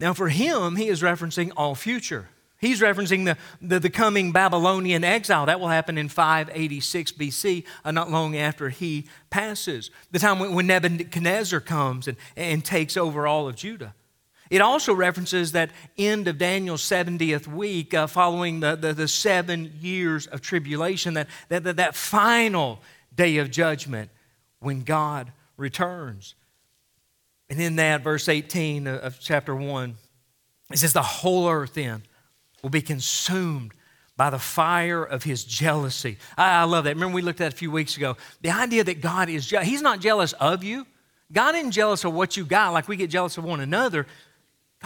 Now, 0.00 0.12
for 0.12 0.28
him, 0.28 0.76
he 0.76 0.88
is 0.88 1.02
referencing 1.02 1.52
all 1.56 1.74
future. 1.74 2.28
He's 2.58 2.80
referencing 2.80 3.26
the, 3.26 3.36
the, 3.60 3.78
the, 3.78 3.90
coming 3.90 4.32
Babylonian 4.32 5.04
exile. 5.04 5.46
That 5.46 5.60
will 5.60 5.68
happen 5.68 5.98
in 5.98 6.08
586 6.08 7.12
BC, 7.12 7.64
uh, 7.84 7.90
not 7.90 8.10
long 8.10 8.34
after 8.36 8.70
he 8.70 9.06
passes. 9.28 9.90
The 10.10 10.18
time 10.18 10.38
when, 10.38 10.54
when 10.54 10.66
Nebuchadnezzar 10.66 11.60
comes 11.60 12.08
and, 12.08 12.16
and 12.34 12.64
takes 12.64 12.96
over 12.96 13.26
all 13.26 13.46
of 13.46 13.56
Judah. 13.56 13.94
It 14.50 14.60
also 14.60 14.94
references 14.94 15.52
that 15.52 15.70
end 15.98 16.28
of 16.28 16.38
Daniel's 16.38 16.82
70th 16.82 17.46
week 17.46 17.94
uh, 17.94 18.06
following 18.06 18.60
the, 18.60 18.76
the, 18.76 18.92
the, 18.92 19.08
seven 19.08 19.72
years 19.80 20.26
of 20.26 20.40
tribulation, 20.40 21.14
that, 21.14 21.28
that, 21.48 21.64
that, 21.64 21.76
that 21.76 21.94
final 21.94 22.80
day 23.14 23.38
of 23.38 23.50
judgment 23.50 24.10
when 24.60 24.82
God 24.82 25.32
returns. 25.56 26.34
And 27.48 27.60
in 27.60 27.76
that, 27.76 28.02
verse 28.02 28.28
18 28.28 28.86
of 28.86 29.18
chapter 29.20 29.54
1, 29.54 29.96
it 30.72 30.78
says, 30.78 30.92
The 30.92 31.02
whole 31.02 31.48
earth 31.48 31.74
then 31.74 32.02
will 32.62 32.70
be 32.70 32.82
consumed 32.82 33.72
by 34.16 34.30
the 34.30 34.38
fire 34.38 35.04
of 35.04 35.22
his 35.24 35.44
jealousy. 35.44 36.16
I, 36.36 36.60
I 36.60 36.64
love 36.64 36.84
that. 36.84 36.94
Remember, 36.94 37.14
we 37.14 37.22
looked 37.22 37.40
at 37.40 37.52
a 37.52 37.56
few 37.56 37.70
weeks 37.70 37.96
ago. 37.96 38.16
The 38.40 38.50
idea 38.50 38.82
that 38.84 39.00
God 39.00 39.28
is, 39.28 39.46
je- 39.46 39.64
he's 39.64 39.82
not 39.82 40.00
jealous 40.00 40.32
of 40.34 40.64
you. 40.64 40.86
God 41.32 41.54
isn't 41.54 41.72
jealous 41.72 42.04
of 42.04 42.14
what 42.14 42.36
you 42.36 42.44
got 42.44 42.72
like 42.72 42.88
we 42.88 42.96
get 42.96 43.10
jealous 43.10 43.36
of 43.36 43.44
one 43.44 43.60
another. 43.60 44.06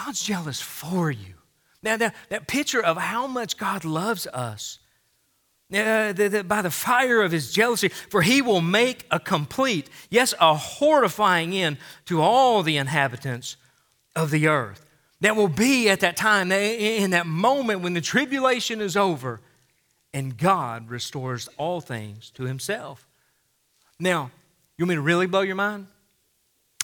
God's 0.04 0.22
jealous 0.22 0.60
for 0.60 1.10
you. 1.10 1.34
Now, 1.82 1.96
that, 1.96 2.14
that 2.28 2.46
picture 2.46 2.82
of 2.82 2.96
how 2.96 3.26
much 3.26 3.56
God 3.56 3.84
loves 3.84 4.26
us, 4.26 4.78
uh, 5.72 6.12
the, 6.12 6.28
the, 6.28 6.44
by 6.44 6.62
the 6.62 6.70
fire 6.70 7.22
of 7.22 7.32
his 7.32 7.52
jealousy, 7.52 7.88
for 7.88 8.22
he 8.22 8.42
will 8.42 8.60
make 8.60 9.06
a 9.10 9.20
complete, 9.20 9.88
yes, 10.10 10.34
a 10.40 10.54
horrifying 10.54 11.54
end 11.54 11.78
to 12.06 12.20
all 12.20 12.62
the 12.62 12.76
inhabitants 12.76 13.56
of 14.16 14.30
the 14.30 14.48
earth. 14.48 14.86
That 15.20 15.36
will 15.36 15.48
be 15.48 15.90
at 15.90 16.00
that 16.00 16.16
time, 16.16 16.50
in 16.50 17.10
that 17.10 17.26
moment 17.26 17.82
when 17.82 17.92
the 17.92 18.00
tribulation 18.00 18.80
is 18.80 18.96
over 18.96 19.40
and 20.14 20.36
God 20.36 20.88
restores 20.88 21.48
all 21.58 21.80
things 21.80 22.30
to 22.30 22.44
himself. 22.44 23.06
Now, 23.98 24.30
you 24.76 24.84
want 24.84 24.90
me 24.90 24.94
to 24.96 25.02
really 25.02 25.26
blow 25.26 25.42
your 25.42 25.56
mind? 25.56 25.88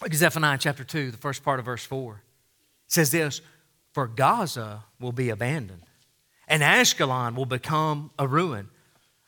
Look 0.02 0.12
Zephaniah 0.12 0.58
chapter 0.58 0.84
2, 0.84 1.10
the 1.10 1.16
first 1.16 1.42
part 1.42 1.58
of 1.58 1.64
verse 1.64 1.84
4 1.84 2.22
says 2.86 3.10
this 3.10 3.40
For 3.92 4.06
Gaza 4.06 4.84
will 5.00 5.12
be 5.12 5.30
abandoned, 5.30 5.82
and 6.48 6.62
Ashkelon 6.62 7.34
will 7.34 7.46
become 7.46 8.10
a 8.18 8.26
ruin. 8.26 8.68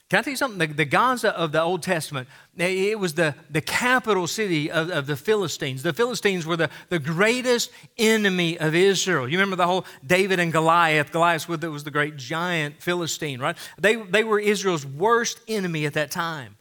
Can 0.08 0.20
I 0.20 0.22
tell 0.22 0.30
you 0.30 0.36
something? 0.38 0.58
The, 0.58 0.74
the, 0.74 0.84
Gaza 0.86 1.36
of 1.36 1.52
the 1.52 1.60
Old 1.60 1.82
Testament, 1.82 2.28
it 2.56 2.98
was 2.98 3.12
the, 3.12 3.34
the 3.50 3.60
capital 3.60 4.26
city 4.26 4.70
of, 4.70 4.88
of 4.88 5.06
the 5.06 5.16
Philistines. 5.16 5.82
The 5.82 5.92
Philistines 5.92 6.46
were 6.46 6.56
the, 6.56 6.70
the 6.88 6.98
greatest 6.98 7.70
enemy 7.98 8.58
of 8.58 8.74
Israel. 8.74 9.28
You 9.28 9.36
remember 9.36 9.56
the 9.56 9.66
whole 9.66 9.84
David 10.06 10.40
and 10.40 10.50
Goliath? 10.50 11.12
Goliath 11.12 11.46
was 11.46 11.84
the 11.84 11.90
great 11.90 12.16
giant 12.16 12.82
Philistine, 12.82 13.38
right? 13.38 13.56
They, 13.78 13.96
they 13.96 14.24
were 14.24 14.40
Israel's 14.40 14.86
worst 14.86 15.40
enemy 15.46 15.84
at 15.84 15.92
that 15.92 16.10
time. 16.10 16.56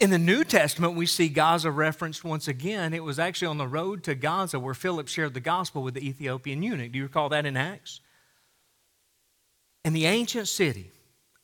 In 0.00 0.08
the 0.08 0.18
New 0.18 0.44
Testament, 0.44 0.94
we 0.94 1.04
see 1.04 1.28
Gaza 1.28 1.70
referenced 1.70 2.24
once 2.24 2.48
again. 2.48 2.94
It 2.94 3.04
was 3.04 3.18
actually 3.18 3.48
on 3.48 3.58
the 3.58 3.66
road 3.66 4.02
to 4.04 4.14
Gaza 4.14 4.58
where 4.58 4.72
Philip 4.72 5.08
shared 5.08 5.34
the 5.34 5.40
gospel 5.40 5.82
with 5.82 5.92
the 5.92 6.08
Ethiopian 6.08 6.62
eunuch. 6.62 6.92
Do 6.92 6.98
you 6.98 7.04
recall 7.04 7.28
that 7.28 7.44
in 7.44 7.54
Acts? 7.54 8.00
And 9.84 9.94
the 9.94 10.06
ancient 10.06 10.48
city 10.48 10.90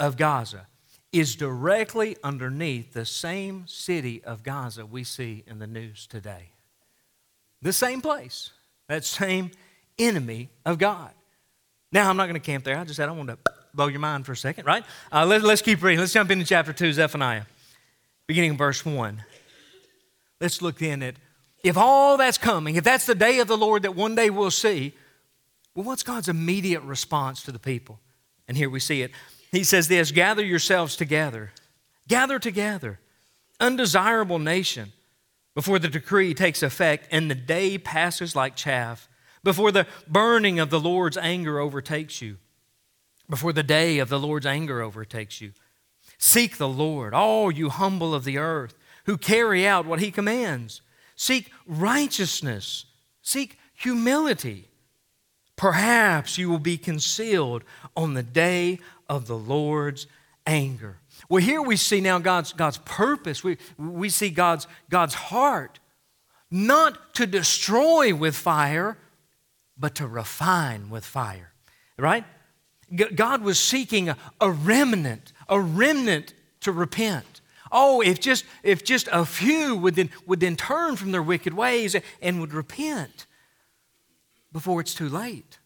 of 0.00 0.16
Gaza 0.16 0.68
is 1.12 1.36
directly 1.36 2.16
underneath 2.24 2.94
the 2.94 3.04
same 3.04 3.64
city 3.66 4.24
of 4.24 4.42
Gaza 4.42 4.86
we 4.86 5.04
see 5.04 5.44
in 5.46 5.58
the 5.58 5.66
news 5.66 6.06
today. 6.06 6.52
The 7.60 7.74
same 7.74 8.00
place, 8.00 8.52
that 8.88 9.04
same 9.04 9.50
enemy 9.98 10.48
of 10.64 10.78
God. 10.78 11.10
Now, 11.92 12.08
I'm 12.08 12.16
not 12.16 12.24
going 12.24 12.40
to 12.40 12.40
camp 12.40 12.64
there. 12.64 12.78
I 12.78 12.84
just 12.84 12.96
said 12.96 13.08
I 13.10 13.12
want 13.12 13.28
to 13.28 13.38
blow 13.74 13.88
your 13.88 14.00
mind 14.00 14.24
for 14.24 14.32
a 14.32 14.36
second, 14.36 14.64
right? 14.64 14.84
Uh, 15.12 15.26
let, 15.26 15.42
let's 15.42 15.62
keep 15.62 15.82
reading. 15.82 16.00
Let's 16.00 16.14
jump 16.14 16.30
into 16.30 16.46
chapter 16.46 16.72
2, 16.72 16.94
Zephaniah 16.94 17.42
beginning 18.26 18.52
in 18.52 18.56
verse 18.56 18.84
1. 18.84 19.24
Let's 20.40 20.60
look 20.60 20.82
in 20.82 21.02
at 21.02 21.16
if 21.62 21.76
all 21.76 22.16
that's 22.16 22.38
coming, 22.38 22.76
if 22.76 22.84
that's 22.84 23.06
the 23.06 23.14
day 23.14 23.40
of 23.40 23.48
the 23.48 23.56
Lord 23.56 23.82
that 23.82 23.96
one 23.96 24.14
day 24.14 24.30
we'll 24.30 24.50
see, 24.50 24.94
well, 25.74 25.84
what's 25.84 26.02
God's 26.02 26.28
immediate 26.28 26.82
response 26.82 27.42
to 27.42 27.52
the 27.52 27.58
people? 27.58 28.00
And 28.48 28.56
here 28.56 28.70
we 28.70 28.80
see 28.80 29.02
it. 29.02 29.10
He 29.52 29.64
says 29.64 29.88
this 29.88 30.10
Gather 30.10 30.44
yourselves 30.44 30.96
together, 30.96 31.52
gather 32.08 32.38
together, 32.38 33.00
undesirable 33.60 34.38
nation, 34.38 34.92
before 35.54 35.78
the 35.78 35.88
decree 35.88 36.34
takes 36.34 36.62
effect 36.62 37.08
and 37.10 37.30
the 37.30 37.34
day 37.34 37.78
passes 37.78 38.36
like 38.36 38.56
chaff, 38.56 39.08
before 39.42 39.72
the 39.72 39.86
burning 40.06 40.58
of 40.58 40.70
the 40.70 40.80
Lord's 40.80 41.16
anger 41.16 41.58
overtakes 41.58 42.20
you, 42.20 42.36
before 43.28 43.52
the 43.52 43.62
day 43.62 43.98
of 43.98 44.08
the 44.08 44.20
Lord's 44.20 44.46
anger 44.46 44.82
overtakes 44.82 45.40
you. 45.40 45.52
Seek 46.18 46.56
the 46.56 46.68
Lord, 46.68 47.14
all 47.14 47.50
you 47.50 47.68
humble 47.68 48.14
of 48.14 48.24
the 48.24 48.38
earth, 48.38 48.74
who 49.04 49.16
carry 49.16 49.66
out 49.66 49.86
what 49.86 50.00
he 50.00 50.10
commands. 50.10 50.82
Seek 51.14 51.50
righteousness, 51.66 52.86
seek 53.22 53.58
humility. 53.74 54.68
Perhaps 55.56 56.36
you 56.36 56.50
will 56.50 56.58
be 56.58 56.76
concealed 56.76 57.64
on 57.96 58.14
the 58.14 58.22
day 58.22 58.78
of 59.08 59.26
the 59.26 59.36
Lord's 59.36 60.06
anger. 60.46 60.98
Well, 61.28 61.42
here 61.42 61.62
we 61.62 61.76
see 61.76 62.00
now 62.00 62.18
God's, 62.18 62.52
God's 62.52 62.78
purpose. 62.78 63.42
We, 63.42 63.56
we 63.78 64.10
see 64.10 64.28
God's, 64.28 64.66
God's 64.90 65.14
heart, 65.14 65.78
not 66.50 67.14
to 67.14 67.26
destroy 67.26 68.14
with 68.14 68.36
fire, 68.36 68.98
but 69.78 69.94
to 69.96 70.06
refine 70.06 70.90
with 70.90 71.04
fire. 71.04 71.52
Right? 71.98 72.24
God 72.94 73.42
was 73.42 73.58
seeking 73.58 74.14
a, 74.40 74.50
remnant, 74.50 75.32
a 75.48 75.60
remnant 75.60 76.34
to 76.60 76.72
repent. 76.72 77.40
Oh, 77.72 78.00
if 78.00 78.20
just, 78.20 78.44
if 78.62 78.84
just 78.84 79.08
a 79.10 79.24
few 79.24 79.76
would 79.76 79.96
then, 79.96 80.10
would 80.26 80.40
then 80.40 80.56
turn 80.56 80.96
from 80.96 81.12
their 81.12 81.22
wicked 81.22 81.54
ways 81.54 81.96
and 82.22 82.40
would 82.40 82.54
repent 82.54 83.26
before 84.52 84.80
it's 84.80 84.94
too 84.94 85.08
late. 85.08 85.58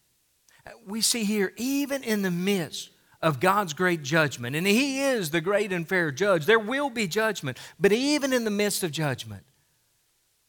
We 0.85 1.01
see 1.01 1.23
here, 1.23 1.53
even 1.57 2.03
in 2.03 2.23
the 2.23 2.31
midst 2.31 2.89
of 3.21 3.39
God's 3.39 3.73
great 3.73 4.01
judgment, 4.01 4.55
and 4.55 4.65
He 4.65 5.01
is 5.01 5.29
the 5.29 5.41
great 5.41 5.71
and 5.71 5.87
fair 5.87 6.11
judge, 6.11 6.45
there 6.45 6.59
will 6.59 6.89
be 6.89 7.07
judgment, 7.07 7.57
but 7.79 7.91
even 7.91 8.33
in 8.33 8.45
the 8.45 8.51
midst 8.51 8.83
of 8.83 8.91
judgment, 8.91 9.43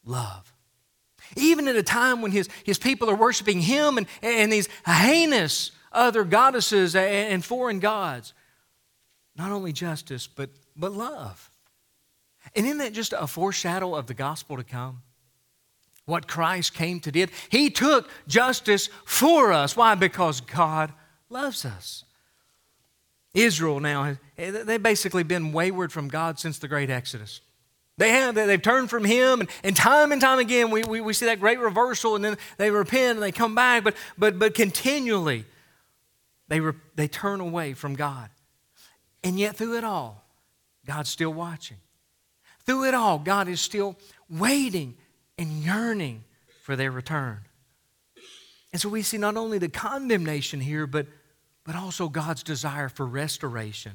love. 0.03 0.53
Even 1.35 1.67
at 1.67 1.75
a 1.75 1.83
time 1.83 2.21
when 2.21 2.31
His, 2.31 2.49
his 2.63 2.79
people 2.79 3.09
are 3.09 3.15
worshiping 3.15 3.61
Him 3.61 3.97
and, 3.97 4.07
and 4.21 4.51
these 4.51 4.67
heinous 4.85 5.71
other 5.93 6.23
goddesses 6.23 6.95
and 6.95 7.43
foreign 7.43 7.79
gods. 7.79 8.33
Not 9.35 9.51
only 9.51 9.71
justice, 9.71 10.27
but, 10.27 10.49
but 10.75 10.91
love. 10.91 11.49
And 12.55 12.65
isn't 12.65 12.77
that 12.79 12.93
just 12.93 13.13
a 13.13 13.27
foreshadow 13.27 13.95
of 13.95 14.07
the 14.07 14.13
gospel 14.13 14.57
to 14.57 14.63
come? 14.63 15.01
What 16.05 16.27
Christ 16.27 16.73
came 16.73 16.99
to 17.01 17.11
do. 17.11 17.27
He 17.49 17.69
took 17.69 18.09
justice 18.27 18.89
for 19.05 19.53
us. 19.53 19.77
Why? 19.77 19.95
Because 19.95 20.41
God 20.41 20.91
loves 21.29 21.65
us. 21.65 22.03
Israel 23.33 23.79
now, 23.79 24.15
eh, 24.37 24.51
they've 24.51 24.83
basically 24.83 25.23
been 25.23 25.53
wayward 25.53 25.91
from 25.91 26.07
God 26.07 26.39
since 26.39 26.59
the 26.59 26.67
great 26.67 26.89
Exodus. 26.89 27.41
They 27.97 28.09
have, 28.09 28.35
they've 28.35 28.61
turned 28.61 28.89
from 28.89 29.05
Him, 29.05 29.39
and, 29.39 29.49
and 29.63 29.75
time 29.75 30.11
and 30.11 30.21
time 30.21 30.39
again 30.39 30.71
we, 30.71 30.83
we, 30.83 31.01
we 31.01 31.13
see 31.13 31.25
that 31.27 31.39
great 31.39 31.59
reversal, 31.59 32.15
and 32.15 32.23
then 32.23 32.37
they 32.57 32.69
repent 32.69 33.17
and 33.17 33.23
they 33.23 33.31
come 33.31 33.55
back, 33.55 33.83
but, 33.83 33.95
but, 34.17 34.37
but 34.37 34.53
continually 34.53 35.45
they, 36.47 36.59
re, 36.59 36.73
they 36.95 37.07
turn 37.07 37.39
away 37.39 37.73
from 37.73 37.95
God. 37.95 38.29
And 39.23 39.39
yet, 39.39 39.55
through 39.55 39.77
it 39.77 39.83
all, 39.83 40.25
God's 40.85 41.09
still 41.09 41.33
watching. 41.33 41.77
Through 42.65 42.85
it 42.85 42.93
all, 42.93 43.19
God 43.19 43.47
is 43.47 43.61
still 43.61 43.97
waiting 44.29 44.95
and 45.37 45.49
yearning 45.63 46.23
for 46.63 46.75
their 46.75 46.91
return. 46.91 47.39
And 48.71 48.81
so 48.81 48.89
we 48.89 49.01
see 49.01 49.17
not 49.17 49.37
only 49.37 49.57
the 49.59 49.69
condemnation 49.69 50.59
here, 50.59 50.87
but, 50.87 51.07
but 51.63 51.75
also 51.75 52.09
God's 52.09 52.43
desire 52.43 52.89
for 52.89 53.05
restoration. 53.05 53.93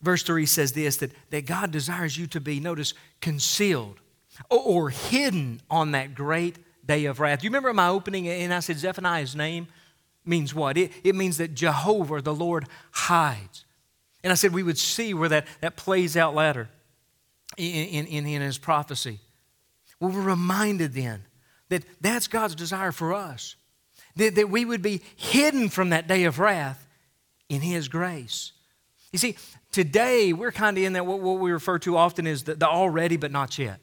Verse 0.00 0.22
3 0.22 0.46
says 0.46 0.72
this 0.72 0.98
that, 0.98 1.10
that 1.30 1.46
God 1.46 1.70
desires 1.70 2.16
you 2.16 2.26
to 2.28 2.40
be, 2.40 2.60
notice, 2.60 2.94
concealed 3.20 4.00
or, 4.48 4.60
or 4.60 4.90
hidden 4.90 5.60
on 5.70 5.92
that 5.92 6.14
great 6.14 6.56
day 6.86 7.06
of 7.06 7.20
wrath. 7.20 7.42
You 7.42 7.50
remember 7.50 7.72
my 7.72 7.88
opening 7.88 8.28
and 8.28 8.54
I 8.54 8.60
said 8.60 8.78
Zephaniah's 8.78 9.34
name 9.34 9.66
means 10.28 10.54
what? 10.54 10.76
It, 10.76 10.92
it 11.02 11.14
means 11.14 11.38
that 11.38 11.54
Jehovah, 11.54 12.20
the 12.20 12.34
Lord, 12.34 12.66
hides. 12.92 13.64
And 14.22 14.32
I 14.32 14.34
said 14.34 14.52
we 14.52 14.62
would 14.62 14.78
see 14.78 15.14
where 15.14 15.28
that, 15.28 15.46
that 15.60 15.76
plays 15.76 16.16
out 16.16 16.34
later 16.34 16.68
in, 17.56 18.06
in, 18.06 18.26
in 18.26 18.40
his 18.42 18.58
prophecy. 18.58 19.20
Well, 20.00 20.12
we're 20.12 20.20
reminded 20.20 20.92
then 20.92 21.24
that 21.68 21.84
that's 22.00 22.28
God's 22.28 22.54
desire 22.54 22.92
for 22.92 23.14
us, 23.14 23.56
that, 24.16 24.34
that 24.34 24.50
we 24.50 24.64
would 24.64 24.82
be 24.82 25.02
hidden 25.16 25.68
from 25.68 25.90
that 25.90 26.06
day 26.06 26.24
of 26.24 26.38
wrath 26.38 26.86
in 27.48 27.60
his 27.60 27.88
grace. 27.88 28.52
You 29.12 29.18
see, 29.18 29.36
today 29.72 30.32
we're 30.32 30.52
kind 30.52 30.76
of 30.76 30.84
in 30.84 30.92
that 30.94 31.06
what, 31.06 31.20
what 31.20 31.38
we 31.38 31.50
refer 31.50 31.78
to 31.80 31.96
often 31.96 32.26
is 32.26 32.44
the, 32.44 32.54
the 32.54 32.68
already 32.68 33.16
but 33.16 33.32
not 33.32 33.58
yet, 33.58 33.80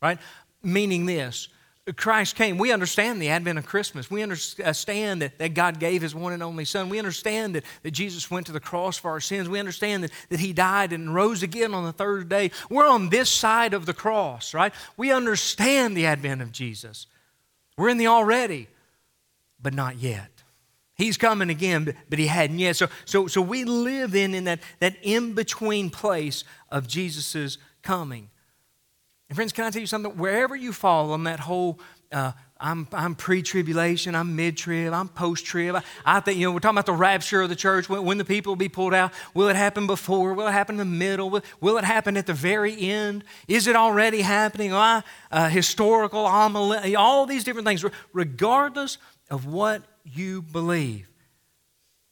right? 0.00 0.18
Meaning 0.62 1.06
this 1.06 1.48
Christ 1.96 2.36
came. 2.36 2.58
We 2.58 2.70
understand 2.70 3.20
the 3.20 3.30
advent 3.30 3.58
of 3.58 3.66
Christmas. 3.66 4.08
We 4.08 4.22
understand 4.22 5.22
that, 5.22 5.38
that 5.38 5.54
God 5.54 5.80
gave 5.80 6.00
His 6.00 6.14
one 6.14 6.32
and 6.32 6.42
only 6.42 6.64
Son. 6.64 6.88
We 6.88 7.00
understand 7.00 7.56
that, 7.56 7.64
that 7.82 7.90
Jesus 7.90 8.30
went 8.30 8.46
to 8.46 8.52
the 8.52 8.60
cross 8.60 8.96
for 8.96 9.10
our 9.10 9.20
sins. 9.20 9.48
We 9.48 9.58
understand 9.58 10.04
that, 10.04 10.12
that 10.28 10.38
He 10.38 10.52
died 10.52 10.92
and 10.92 11.12
rose 11.12 11.42
again 11.42 11.74
on 11.74 11.84
the 11.84 11.92
third 11.92 12.28
day. 12.28 12.52
We're 12.70 12.86
on 12.86 13.08
this 13.08 13.28
side 13.28 13.74
of 13.74 13.84
the 13.84 13.94
cross, 13.94 14.54
right? 14.54 14.72
We 14.96 15.10
understand 15.10 15.96
the 15.96 16.06
advent 16.06 16.40
of 16.40 16.52
Jesus. 16.52 17.08
We're 17.76 17.88
in 17.88 17.98
the 17.98 18.06
already, 18.06 18.68
but 19.60 19.74
not 19.74 19.96
yet. 19.96 20.30
He's 20.94 21.16
coming 21.16 21.50
again, 21.50 21.96
but, 22.08 22.18
He 22.20 22.28
hadn't 22.28 22.60
yet. 22.60 22.76
So, 22.76 22.86
so, 23.06 23.26
so 23.26 23.42
we 23.42 23.64
live 23.64 24.14
in, 24.14 24.34
in 24.34 24.44
that, 24.44 24.60
that 24.78 24.94
in 25.02 25.34
between 25.34 25.90
place 25.90 26.44
of 26.70 26.86
Jesus' 26.86 27.58
coming. 27.82 28.30
And 29.32 29.36
friends, 29.38 29.54
can 29.54 29.64
I 29.64 29.70
tell 29.70 29.80
you 29.80 29.86
something? 29.86 30.18
Wherever 30.18 30.54
you 30.54 30.74
fall 30.74 31.12
on 31.12 31.24
that 31.24 31.40
whole, 31.40 31.80
uh, 32.12 32.32
I'm, 32.60 32.86
I'm 32.92 33.14
pre-tribulation, 33.14 34.14
I'm 34.14 34.36
mid-trib, 34.36 34.92
I'm 34.92 35.08
post-trib. 35.08 35.74
I, 35.74 35.82
I, 36.04 36.20
think, 36.20 36.38
you 36.38 36.46
know, 36.46 36.52
we're 36.52 36.58
talking 36.58 36.76
about 36.76 36.84
the 36.84 36.92
rapture 36.92 37.40
of 37.40 37.48
the 37.48 37.56
church, 37.56 37.88
when, 37.88 38.04
when, 38.04 38.18
the 38.18 38.26
people 38.26 38.50
will 38.50 38.56
be 38.58 38.68
pulled 38.68 38.92
out. 38.92 39.10
Will 39.32 39.48
it 39.48 39.56
happen 39.56 39.86
before? 39.86 40.34
Will 40.34 40.48
it 40.48 40.52
happen 40.52 40.74
in 40.74 40.78
the 40.80 40.84
middle? 40.84 41.30
Will, 41.30 41.40
will 41.62 41.78
it 41.78 41.84
happen 41.84 42.18
at 42.18 42.26
the 42.26 42.34
very 42.34 42.78
end? 42.78 43.24
Is 43.48 43.66
it 43.68 43.74
already 43.74 44.20
happening? 44.20 44.74
Uh, 44.74 45.00
historical, 45.48 46.26
all 46.26 47.24
these 47.24 47.42
different 47.42 47.66
things. 47.66 47.82
Regardless 48.12 48.98
of 49.30 49.46
what 49.46 49.82
you 50.04 50.42
believe, 50.42 51.08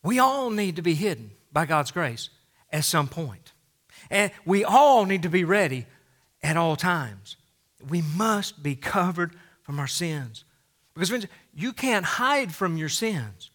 we 0.03 0.19
all 0.19 0.49
need 0.49 0.77
to 0.77 0.83
be 0.83 0.95
hidden 0.95 1.33
by 1.53 1.67
God's 1.67 1.91
grace 1.91 2.31
at 2.73 2.85
some 2.85 3.09
point. 3.09 3.53
And 4.09 4.33
we 4.47 4.65
all 4.65 5.05
need 5.05 5.25
to 5.25 5.29
be 5.29 5.45
ready 5.45 5.85
at 6.43 6.57
all 6.57 6.77
times. 6.77 7.37
We 7.89 8.03
must 8.03 8.63
be 8.63 8.75
covered 8.75 9.35
from 9.63 9.79
our 9.79 9.87
sins. 9.87 10.45
Because, 10.95 11.09
friends, 11.09 11.27
you 11.55 11.73
can't 11.73 12.05
hide 12.05 12.55
from 12.55 12.77
your 12.77 12.89
sins. 12.89 13.51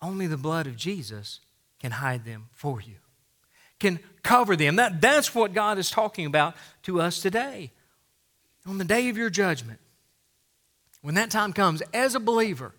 Only 0.00 0.26
the 0.26 0.36
blood 0.36 0.66
of 0.66 0.76
Jesus 0.76 1.40
can 1.80 1.92
hide 1.92 2.24
them 2.24 2.48
for 2.52 2.80
you, 2.80 2.96
can 3.78 4.00
cover 4.22 4.56
them. 4.56 4.76
That, 4.76 5.00
that's 5.00 5.34
what 5.34 5.52
God 5.52 5.78
is 5.78 5.90
talking 5.90 6.26
about 6.26 6.54
to 6.82 7.00
us 7.00 7.20
today. 7.20 7.72
On 8.66 8.78
the 8.78 8.84
day 8.84 9.08
of 9.08 9.16
your 9.16 9.30
judgment, 9.30 9.78
when 11.02 11.14
that 11.14 11.30
time 11.30 11.52
comes, 11.52 11.82
as 11.94 12.14
a 12.14 12.20
believer, 12.20 12.74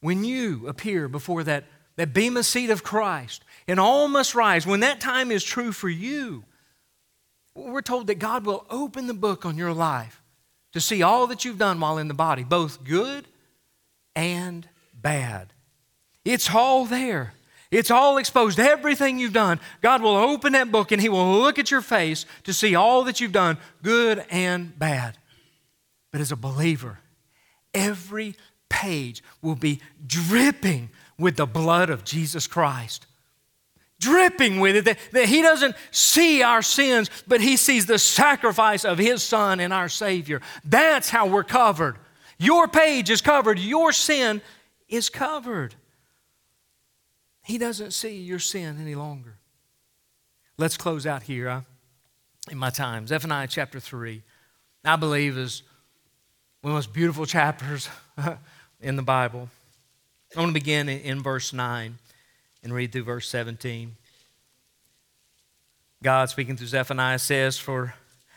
when 0.00 0.24
you 0.24 0.68
appear 0.68 1.08
before 1.08 1.42
that, 1.44 1.64
that 1.96 2.14
bema 2.14 2.42
seat 2.42 2.70
of 2.70 2.84
Christ, 2.84 3.44
and 3.66 3.80
all 3.80 4.08
must 4.08 4.34
rise, 4.34 4.66
when 4.66 4.80
that 4.80 5.00
time 5.00 5.30
is 5.30 5.42
true 5.42 5.72
for 5.72 5.88
you, 5.88 6.44
we're 7.54 7.82
told 7.82 8.06
that 8.06 8.18
God 8.18 8.44
will 8.44 8.66
open 8.70 9.06
the 9.06 9.14
book 9.14 9.44
on 9.44 9.56
your 9.56 9.72
life 9.72 10.22
to 10.72 10.80
see 10.80 11.02
all 11.02 11.26
that 11.28 11.44
you've 11.44 11.58
done 11.58 11.80
while 11.80 11.98
in 11.98 12.08
the 12.08 12.14
body, 12.14 12.44
both 12.44 12.84
good 12.84 13.26
and 14.14 14.68
bad. 14.94 15.52
It's 16.24 16.54
all 16.54 16.84
there. 16.84 17.34
It's 17.70 17.90
all 17.90 18.18
exposed. 18.18 18.58
Everything 18.58 19.18
you've 19.18 19.32
done. 19.32 19.60
God 19.80 20.02
will 20.02 20.16
open 20.16 20.52
that 20.52 20.72
book 20.72 20.92
and 20.92 21.00
He 21.00 21.08
will 21.08 21.40
look 21.40 21.58
at 21.58 21.70
your 21.70 21.80
face 21.82 22.26
to 22.44 22.52
see 22.52 22.74
all 22.74 23.04
that 23.04 23.20
you've 23.20 23.32
done, 23.32 23.58
good 23.82 24.24
and 24.30 24.76
bad. 24.78 25.18
But 26.12 26.20
as 26.20 26.32
a 26.32 26.36
believer, 26.36 26.98
every 27.72 28.34
page 28.68 29.22
will 29.40 29.54
be 29.54 29.80
dripping 30.04 30.90
with 31.18 31.36
the 31.36 31.46
blood 31.46 31.90
of 31.90 32.04
Jesus 32.04 32.46
Christ 32.46 33.06
dripping 34.00 34.58
with 34.58 34.74
it, 34.74 34.84
that, 34.86 34.98
that 35.12 35.26
He 35.26 35.42
doesn't 35.42 35.76
see 35.92 36.42
our 36.42 36.62
sins, 36.62 37.10
but 37.28 37.40
He 37.40 37.56
sees 37.56 37.86
the 37.86 37.98
sacrifice 37.98 38.84
of 38.84 38.98
His 38.98 39.22
Son 39.22 39.60
and 39.60 39.72
our 39.72 39.88
Savior. 39.88 40.40
That's 40.64 41.10
how 41.10 41.26
we're 41.26 41.44
covered. 41.44 41.96
Your 42.38 42.66
page 42.66 43.10
is 43.10 43.20
covered, 43.20 43.58
your 43.58 43.92
sin 43.92 44.40
is 44.88 45.08
covered. 45.08 45.74
He 47.44 47.58
doesn't 47.58 47.92
see 47.92 48.16
your 48.16 48.38
sin 48.38 48.78
any 48.80 48.94
longer. 48.94 49.36
Let's 50.56 50.76
close 50.76 51.06
out 51.06 51.22
here 51.22 51.48
uh, 51.48 51.60
in 52.50 52.58
my 52.58 52.70
time. 52.70 53.06
Zephaniah 53.06 53.48
chapter 53.48 53.80
3, 53.80 54.22
I 54.84 54.96
believe, 54.96 55.36
is 55.36 55.62
one 56.60 56.70
of 56.70 56.74
the 56.74 56.78
most 56.78 56.92
beautiful 56.92 57.26
chapters 57.26 57.88
in 58.80 58.96
the 58.96 59.02
Bible. 59.02 59.48
I 60.36 60.40
want 60.40 60.50
to 60.50 60.54
begin 60.54 60.88
in, 60.88 61.00
in 61.00 61.22
verse 61.22 61.52
9 61.52 61.98
and 62.62 62.72
read 62.72 62.92
through 62.92 63.04
verse 63.04 63.28
17. 63.28 63.96
God, 66.02 66.30
speaking 66.30 66.56
through 66.56 66.66
Zephaniah, 66.66 67.18
says, 67.18 67.58
For 67.58 67.94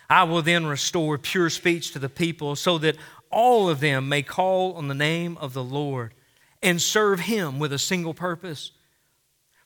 I 0.10 0.24
will 0.24 0.42
then 0.42 0.66
restore 0.66 1.18
pure 1.18 1.50
speech 1.50 1.92
to 1.92 2.00
the 2.00 2.10
people, 2.10 2.56
so 2.56 2.78
that 2.80 2.98
all 3.30 3.70
of 3.70 3.80
them 3.80 4.10
may 4.10 4.22
call 4.22 4.74
on 4.74 4.88
the 4.88 4.94
name 4.94 5.38
of 5.38 5.54
the 5.54 5.64
Lord 5.64 6.14
and 6.62 6.82
serve 6.82 7.22
him 7.22 7.60
with 7.60 7.74
a 7.74 7.80
single 7.80 8.14
purpose. 8.14 8.72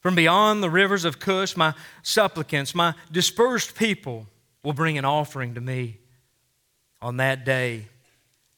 From 0.02 0.15
beyond 0.15 0.63
the 0.63 0.70
rivers 0.70 1.06
of 1.06 1.20
Cush, 1.20 1.58
my 1.58 1.74
supplicants, 2.02 2.74
my 2.74 2.93
dispersed 3.12 3.76
people 3.76 4.28
will 4.63 4.74
bring 4.74 4.98
an 4.98 5.06
offering 5.06 5.54
to 5.56 5.62
me. 5.62 5.98
On 7.02 7.17
that 7.17 7.46
day, 7.46 7.88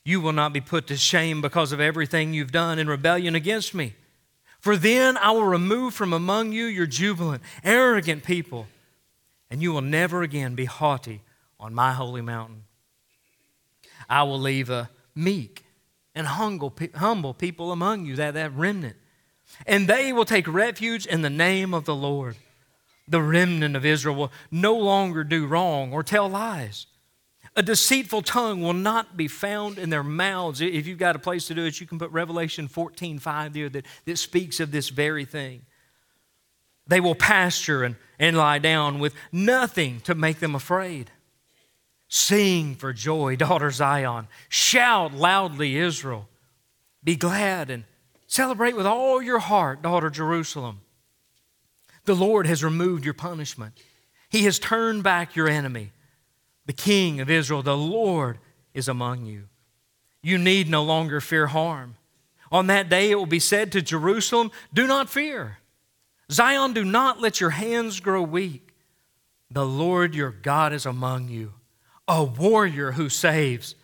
you 0.05 0.21
will 0.21 0.31
not 0.31 0.53
be 0.53 0.61
put 0.61 0.87
to 0.87 0.97
shame 0.97 1.41
because 1.41 1.71
of 1.71 1.79
everything 1.79 2.33
you've 2.33 2.51
done 2.51 2.79
in 2.79 2.87
rebellion 2.87 3.35
against 3.35 3.73
me. 3.73 3.95
For 4.59 4.75
then 4.75 5.17
I 5.17 5.31
will 5.31 5.45
remove 5.45 5.93
from 5.93 6.11
among 6.11 6.51
you 6.51 6.65
your 6.65 6.85
jubilant, 6.85 7.43
arrogant 7.63 8.23
people, 8.23 8.67
and 9.49 9.61
you 9.61 9.71
will 9.71 9.81
never 9.81 10.21
again 10.21 10.55
be 10.55 10.65
haughty 10.65 11.21
on 11.59 11.73
my 11.73 11.93
holy 11.93 12.21
mountain. 12.21 12.63
I 14.09 14.23
will 14.23 14.39
leave 14.39 14.69
a 14.69 14.89
meek 15.15 15.63
and 16.13 16.27
humble, 16.27 16.75
humble 16.95 17.33
people 17.33 17.71
among 17.71 18.05
you, 18.05 18.15
that, 18.17 18.33
that 18.33 18.53
remnant, 18.53 18.97
and 19.65 19.87
they 19.87 20.11
will 20.11 20.25
take 20.25 20.47
refuge 20.47 21.05
in 21.05 21.21
the 21.21 21.29
name 21.29 21.73
of 21.73 21.85
the 21.85 21.95
Lord. 21.95 22.35
The 23.07 23.21
remnant 23.21 23.75
of 23.75 23.85
Israel 23.85 24.15
will 24.15 24.31
no 24.51 24.75
longer 24.75 25.23
do 25.23 25.47
wrong 25.47 25.93
or 25.93 26.03
tell 26.03 26.29
lies. 26.29 26.85
A 27.59 27.61
deceitful 27.61 28.21
tongue 28.21 28.61
will 28.61 28.71
not 28.71 29.17
be 29.17 29.27
found 29.27 29.77
in 29.77 29.89
their 29.89 30.01
mouths. 30.01 30.61
If 30.61 30.87
you've 30.87 30.97
got 30.97 31.17
a 31.17 31.19
place 31.19 31.47
to 31.47 31.53
do 31.53 31.65
it, 31.65 31.81
you 31.81 31.85
can 31.85 31.99
put 31.99 32.09
Revelation 32.09 32.69
14 32.69 33.19
5 33.19 33.51
there 33.51 33.67
that, 33.67 33.85
that 34.05 34.17
speaks 34.17 34.61
of 34.61 34.71
this 34.71 34.87
very 34.87 35.25
thing. 35.25 35.63
They 36.87 37.01
will 37.01 37.15
pasture 37.15 37.83
and, 37.83 37.97
and 38.17 38.37
lie 38.37 38.59
down 38.59 38.99
with 38.99 39.13
nothing 39.33 39.99
to 40.05 40.15
make 40.15 40.39
them 40.39 40.55
afraid. 40.55 41.11
Sing 42.07 42.75
for 42.75 42.93
joy, 42.93 43.35
daughter 43.35 43.71
Zion. 43.71 44.29
Shout 44.47 45.13
loudly, 45.13 45.75
Israel. 45.75 46.29
Be 47.03 47.17
glad 47.17 47.69
and 47.69 47.83
celebrate 48.25 48.77
with 48.77 48.85
all 48.85 49.21
your 49.21 49.39
heart, 49.39 49.81
daughter 49.81 50.09
Jerusalem. 50.09 50.79
The 52.05 52.15
Lord 52.15 52.47
has 52.47 52.63
removed 52.63 53.03
your 53.03 53.13
punishment, 53.15 53.73
He 54.29 54.45
has 54.45 54.59
turned 54.59 55.03
back 55.03 55.35
your 55.35 55.49
enemy 55.49 55.91
the 56.65 56.73
King 56.73 57.19
of 57.19 57.29
Israel, 57.29 57.63
the 57.63 57.77
Lord, 57.77 58.39
is 58.73 58.87
among 58.87 59.25
you. 59.25 59.45
You 60.21 60.37
need 60.37 60.69
no 60.69 60.83
longer 60.83 61.21
fear 61.21 61.47
harm. 61.47 61.95
On 62.51 62.67
that 62.67 62.89
day 62.89 63.11
it 63.11 63.15
will 63.15 63.25
be 63.25 63.39
said 63.39 63.71
to 63.71 63.81
Jerusalem, 63.81 64.51
Do 64.73 64.87
not 64.87 65.09
fear. 65.09 65.59
Zion, 66.31 66.73
do 66.73 66.83
not 66.83 67.21
let 67.21 67.39
your 67.39 67.51
hands 67.51 67.99
grow 67.99 68.21
weak. 68.21 68.73
The 69.51 69.65
Lord 69.65 70.13
your 70.13 70.31
God 70.31 70.73
is 70.73 70.85
among 70.85 71.29
you, 71.29 71.53
a 72.07 72.23
warrior 72.23 72.91
who 72.91 73.09
saves. 73.09 73.75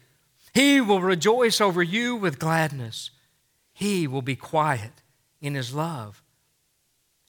He 0.54 0.80
will 0.80 1.02
rejoice 1.02 1.60
over 1.60 1.82
you 1.82 2.16
with 2.16 2.40
gladness. 2.40 3.10
He 3.74 4.08
will 4.08 4.22
be 4.22 4.36
quiet 4.36 5.02
in 5.42 5.56
his 5.56 5.74
love. 5.74 6.22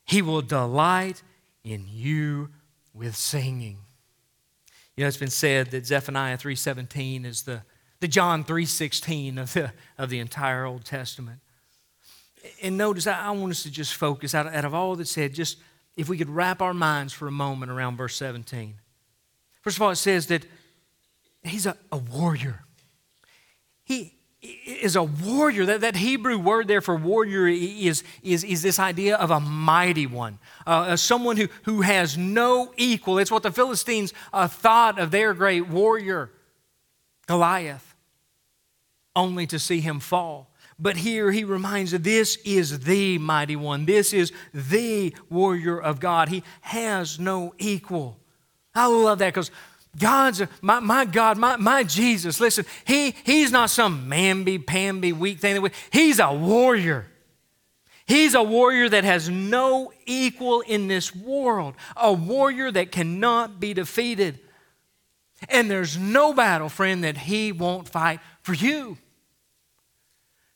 He 0.05 0.23
will 0.23 0.43
delight 0.43 1.23
in 1.65 1.87
you 1.89 2.51
with 2.95 3.17
singing. 3.17 3.79
You 4.97 5.05
know, 5.05 5.09
it's 5.09 5.17
been 5.19 5.29
said 5.29 5.71
that 5.73 5.87
Zephaniah 5.87 6.39
3.17 6.39 7.27
is 7.27 7.43
the, 7.43 7.63
the 8.01 8.09
John 8.09 8.45
3.16 8.45 9.39
of 9.39 9.53
the, 9.53 9.73
of 9.99 10.09
the 10.09 10.19
entire 10.19 10.65
Old 10.65 10.85
Testament. 10.85 11.41
And 12.63 12.79
notice, 12.79 13.07
I, 13.07 13.27
I 13.27 13.31
want 13.33 13.51
us 13.51 13.63
to 13.65 13.71
just 13.71 13.95
focus, 13.95 14.35
out, 14.35 14.47
out 14.47 14.65
of 14.65 14.73
all 14.73 14.97
that's 14.97 15.11
said, 15.11 15.35
just 15.35 15.59
if 15.97 16.09
we 16.09 16.17
could 16.17 16.31
wrap 16.31 16.63
our 16.63 16.75
minds 16.75 17.13
for 17.13 17.29
a 17.29 17.33
moment 17.33 17.71
around 17.71 17.97
verse 17.97 18.17
17. 18.17 18.75
First 19.61 19.77
of 19.77 19.83
all, 19.83 19.91
it 19.91 19.97
says 19.97 20.27
that 20.29 20.47
he's 21.43 21.67
a, 21.67 21.77
a 21.93 21.99
warrior. 21.99 22.65
He 23.85 24.16
is 24.43 24.97
a 24.97 25.03
warrior. 25.03 25.67
That, 25.67 25.81
that 25.81 25.97
Hebrew 25.97 26.39
word 26.39 26.69
there 26.69 26.81
for 26.81 26.97
warrior 26.97 27.47
is, 27.49 28.05
is, 28.23 28.45
is 28.45 28.63
this 28.63 28.79
idea 28.79 29.17
of 29.17 29.31
a 29.31 29.41
mighty 29.41 30.07
one, 30.07 30.39
uh, 30.67 30.97
someone 30.97 31.37
who, 31.37 31.49
who 31.65 31.83
has 31.83 32.17
no 32.17 32.73
equal. 32.77 33.19
It's 33.19 33.31
what 33.31 33.43
the 33.43 33.53
Philistines 33.53 34.13
uh, 34.33 34.49
thought 34.49 34.99
of 34.99 35.11
their 35.11 35.35
great 35.35 35.69
warrior, 35.69 36.31
Goliath, 37.27 37.95
only 39.15 39.47
to 39.49 39.59
see 39.59 39.81
him 39.81 40.01
fall. 40.01 40.51
But 40.79 40.99
here 40.99 41.33
he 41.33 41.43
reminds 41.43 41.95
us 41.95 42.01
this 42.03 42.37
is 42.45 42.81
the 42.81 43.17
mighty 43.19 43.57
one. 43.57 43.87
This 43.87 44.13
is 44.13 44.31
the 44.53 45.15
warrior 45.31 45.81
of 45.81 46.01
God. 46.01 46.29
He 46.29 46.43
has 46.61 47.19
no 47.19 47.55
equal. 47.59 48.21
I 48.75 48.87
love 48.87 49.19
that 49.21 49.33
because 49.33 49.51
God's, 49.99 50.43
my, 50.61 50.81
my 50.81 51.05
God, 51.05 51.39
my, 51.39 51.57
my 51.57 51.83
Jesus, 51.83 52.41
listen, 52.41 52.67
he, 52.85 53.15
he's 53.25 53.51
not 53.51 53.71
some 53.71 54.11
mamby, 54.11 54.65
pamby, 54.65 55.13
weak 55.13 55.39
thing. 55.39 55.71
He's 55.91 56.19
a 56.19 56.33
warrior. 56.33 57.07
He's 58.07 58.35
a 58.35 58.43
warrior 58.43 58.89
that 58.89 59.05
has 59.05 59.29
no 59.29 59.93
equal 60.05 60.61
in 60.61 60.87
this 60.87 61.15
world, 61.15 61.75
a 61.97 62.13
warrior 62.13 62.71
that 62.71 62.93
cannot 62.93 63.59
be 63.59 63.75
defeated. 63.75 64.39
And 65.49 65.71
there's 65.71 65.97
no 65.99 66.33
battle, 66.33 66.69
friend, 66.69 67.05
that 67.05 67.17
he 67.17 67.53
won't 67.53 67.89
fight 67.89 68.21
for 68.43 68.55
you. 68.55 68.97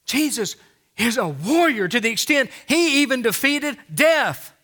Jesus 0.07 0.57
is 0.97 1.17
a 1.17 1.29
warrior 1.29 1.89
to 1.89 2.01
the 2.01 2.11
extent 2.11 2.51
he 2.67 3.03
even 3.03 3.23
defeated 3.23 3.79
death. 3.93 4.55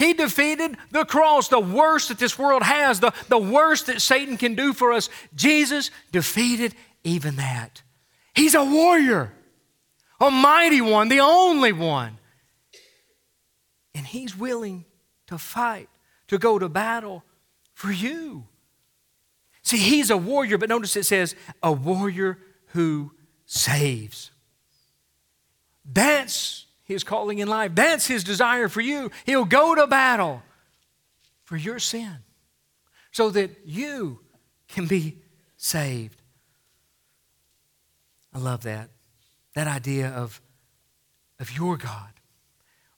He 0.00 0.14
defeated 0.14 0.78
the 0.90 1.04
cross, 1.04 1.48
the 1.48 1.60
worst 1.60 2.08
that 2.08 2.18
this 2.18 2.38
world 2.38 2.62
has, 2.62 3.00
the, 3.00 3.12
the 3.28 3.36
worst 3.36 3.86
that 3.86 4.00
Satan 4.00 4.38
can 4.38 4.54
do 4.54 4.72
for 4.72 4.94
us. 4.94 5.10
Jesus 5.34 5.90
defeated 6.10 6.74
even 7.04 7.36
that. 7.36 7.82
He's 8.34 8.54
a 8.54 8.64
warrior, 8.64 9.30
a 10.18 10.30
mighty 10.30 10.80
one, 10.80 11.10
the 11.10 11.20
only 11.20 11.72
one. 11.72 12.16
And 13.94 14.06
he's 14.06 14.34
willing 14.34 14.86
to 15.26 15.36
fight, 15.36 15.90
to 16.28 16.38
go 16.38 16.58
to 16.58 16.70
battle 16.70 17.22
for 17.74 17.92
you. 17.92 18.46
See, 19.60 19.76
he's 19.76 20.08
a 20.08 20.16
warrior, 20.16 20.56
but 20.56 20.70
notice 20.70 20.96
it 20.96 21.04
says, 21.04 21.34
a 21.62 21.72
warrior 21.72 22.38
who 22.68 23.12
saves. 23.44 24.30
That's 25.84 26.64
his 26.90 27.04
calling 27.04 27.38
in 27.38 27.48
life. 27.48 27.74
That's 27.74 28.06
his 28.06 28.24
desire 28.24 28.68
for 28.68 28.80
you. 28.80 29.10
He'll 29.24 29.44
go 29.44 29.74
to 29.74 29.86
battle 29.86 30.42
for 31.44 31.56
your 31.56 31.78
sin 31.78 32.16
so 33.12 33.30
that 33.30 33.60
you 33.64 34.20
can 34.68 34.86
be 34.86 35.16
saved. 35.56 36.20
I 38.34 38.38
love 38.38 38.64
that. 38.64 38.90
That 39.54 39.66
idea 39.66 40.08
of, 40.08 40.40
of 41.38 41.56
your 41.56 41.76
God, 41.76 42.12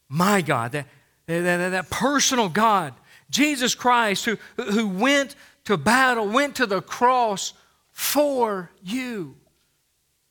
my 0.08 0.42
God, 0.42 0.72
that, 0.72 0.86
that, 1.26 1.40
that, 1.40 1.68
that 1.70 1.90
personal 1.90 2.48
God, 2.48 2.94
Jesus 3.30 3.74
Christ, 3.74 4.24
who, 4.24 4.36
who 4.56 4.88
went 4.88 5.34
to 5.64 5.76
battle, 5.76 6.28
went 6.28 6.56
to 6.56 6.66
the 6.66 6.82
cross 6.82 7.54
for 7.92 8.70
you. 8.82 9.36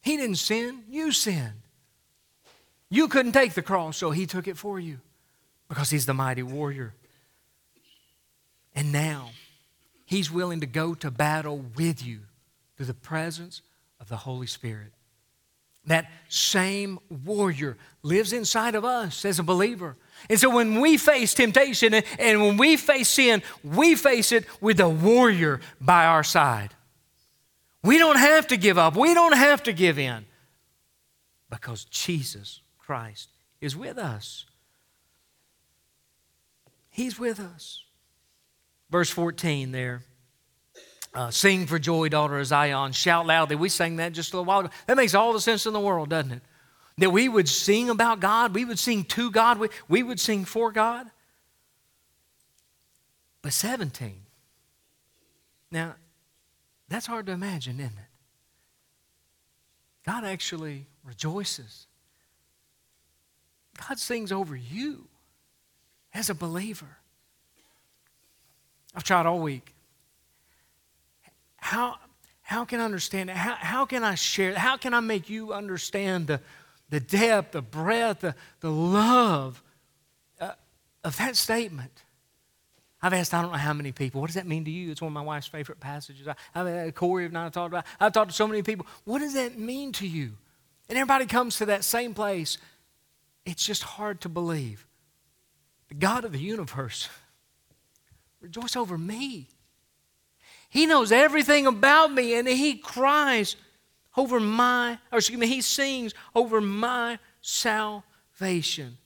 He 0.02 0.17
didn't 0.17 0.36
sin, 0.36 0.84
you 0.89 1.12
sinned. 1.12 1.61
You 2.91 3.08
couldn't 3.08 3.32
take 3.32 3.54
the 3.54 3.62
cross, 3.62 3.95
so 3.95 4.12
he 4.12 4.25
took 4.25 4.49
it 4.49 4.58
for 4.58 4.77
you 4.77 4.99
because 5.69 5.89
he's 5.89 6.06
the 6.06 6.13
mighty 6.13 6.43
warrior. 6.43 6.93
And 8.75 8.91
now, 8.91 9.32
he's 10.06 10.30
willing 10.30 10.60
to 10.60 10.65
go 10.65 10.93
to 10.95 11.10
battle 11.10 11.63
with 11.75 12.06
you 12.06 12.19
through 12.75 12.88
the 12.88 12.93
presence 12.93 13.62
of 14.01 14.10
the 14.10 14.17
Holy 14.17 14.45
Spirit. 14.45 14.91
That 15.86 16.12
same 16.27 16.99
warrior 17.10 17.77
lives 18.04 18.34
inside 18.34 18.75
of 18.75 18.84
us 18.84 19.23
as 19.23 19.39
a 19.39 19.43
believer. 19.43 19.95
And 20.30 20.38
so 20.38 20.54
when 20.54 20.82
we 20.82 20.97
face 20.97 21.34
temptation 21.34 21.93
and 21.93 22.41
when 22.41 22.58
we 22.58 22.75
face 22.75 23.08
sin, 23.08 23.41
we 23.63 23.95
face 23.95 24.34
it 24.34 24.45
with 24.60 24.82
a 24.82 24.89
warrior 24.89 25.62
by 25.80 26.06
our 26.06 26.25
side. 26.25 26.75
We 27.84 27.97
don't 27.97 28.17
have 28.17 28.47
to 28.47 28.58
give 28.58 28.77
up, 28.77 28.97
we 28.97 29.13
don't 29.13 29.38
have 29.38 29.63
to 29.63 29.71
give 29.71 29.97
in 29.97 30.25
because 31.49 31.86
Jesus 31.86 32.60
Christ 32.91 33.30
is 33.62 33.73
with 33.73 33.97
us. 33.97 34.45
He's 36.89 37.17
with 37.17 37.39
us. 37.39 37.86
Verse 38.89 39.10
14 39.10 39.71
there. 39.71 40.04
Uh, 41.13 41.32
sing 41.32 41.67
for 41.67 41.80
joy, 41.80 42.10
daughter 42.10 42.38
of 42.38 42.45
Zion. 42.45 42.91
Shout 42.91 43.25
loudly. 43.25 43.56
We 43.56 43.69
sang 43.69 43.95
that 43.95 44.12
just 44.12 44.34
a 44.34 44.36
little 44.36 44.43
while 44.45 44.60
ago. 44.60 44.69
That 44.88 44.97
makes 44.97 45.15
all 45.15 45.32
the 45.32 45.39
sense 45.39 45.65
in 45.65 45.71
the 45.71 45.80
world, 45.80 46.10
doesn't 46.10 46.34
it? 46.34 46.41
That 46.97 47.12
we 47.12 47.30
would 47.30 47.47
sing 47.47 47.89
about 47.89 48.19
God, 48.19 48.54
we 48.54 48.65
would 48.65 48.77
sing 48.77 49.06
to 49.06 49.32
God, 49.32 49.58
we, 49.58 49.69
we 49.88 50.04
would 50.04 50.19
sing 50.19 50.43
for 50.43 50.73
God. 50.73 51.08
But 53.41 53.54
17. 53.54 54.15
Now, 55.71 55.95
that's 56.89 57.06
hard 57.06 57.27
to 57.27 57.32
imagine, 57.32 57.80
isn't 57.80 57.93
it? 57.93 58.12
God 60.06 60.25
actually 60.25 60.88
rejoices 61.06 61.88
God 63.88 64.00
sings 64.00 64.32
over 64.32 64.56
you 64.56 65.08
as 66.13 66.30
a 66.30 66.36
believer. 66.36 66.98
I've 68.96 69.04
tried 69.04 69.26
all 69.26 69.39
week. 69.39 69.74
How, 71.58 71.96
how 72.41 72.65
can 72.65 72.80
I 72.80 72.86
understand 72.86 73.30
it? 73.30 73.36
How, 73.36 73.56
how 73.56 73.86
can 73.86 74.04
I 74.04 74.15
share? 74.15 74.54
How 74.56 74.78
can 74.78 74.94
I 74.94 75.00
make 75.00 75.30
you 75.30 75.54
understand 75.54 76.28
the, 76.28 76.41
the 76.89 77.00
depth, 77.00 77.54
the 77.54 77.62
breadth, 77.62 78.22
the, 78.22 78.36
the 78.60 78.72
love 78.72 79.62
uh, 80.39 80.52
of 81.04 81.17
that 81.17 81.36
statement? 81.36 82.04
I've 83.02 83.13
asked 83.13 83.34
I 83.34 83.41
don't 83.41 83.52
know 83.52 83.58
how 83.58 83.74
many 83.74 83.91
people, 83.91 84.22
what 84.22 84.28
does 84.28 84.36
that 84.36 84.46
mean 84.46 84.65
to 84.65 84.72
you? 84.72 84.91
It's 84.91 85.02
one 85.02 85.08
of 85.10 85.13
my 85.13 85.22
wife's 85.22 85.48
favorite 85.48 85.80
passages. 85.80 86.28
I, 86.28 86.36
I 86.54 86.63
mean, 86.63 86.91
Corey 86.91 87.26
and 87.26 87.38
I 87.38 87.50
talked 87.50 87.74
about 87.74 87.86
I've 88.00 88.13
talked 88.13 88.32
to 88.32 88.36
so 88.36 88.48
many 88.48 88.62
people. 88.62 88.86
What 89.06 89.20
does 89.20 89.34
that 89.34 89.58
mean 89.58 89.91
to 89.94 90.08
you? 90.08 90.34
And 90.89 90.98
everybody 90.98 91.26
comes 91.26 91.58
to 91.58 91.65
that 91.67 91.84
same 91.84 92.13
place 92.13 92.58
it's 93.45 93.65
just 93.65 93.84
hard 93.84 94.21
to 94.21 94.30
believe. 94.30 94.88
The 95.89 95.95
God 95.95 96.25
of 96.25 96.32
the 96.32 96.39
universe, 96.39 97.10
rejoice 98.41 98.75
over 98.75 98.97
me. 98.97 99.49
He 100.69 100.86
knows 100.86 101.12
everything 101.12 101.67
about 101.67 102.13
me 102.13 102.36
and 102.36 102.47
he 102.47 102.75
cries 102.75 103.56
over 104.15 104.39
my, 104.39 104.99
or 105.12 105.17
excuse 105.17 105.39
me, 105.39 105.47
he 105.47 105.62
sings 105.62 106.13
over 106.34 106.62
my 106.62 107.19
salvation. 107.41 108.97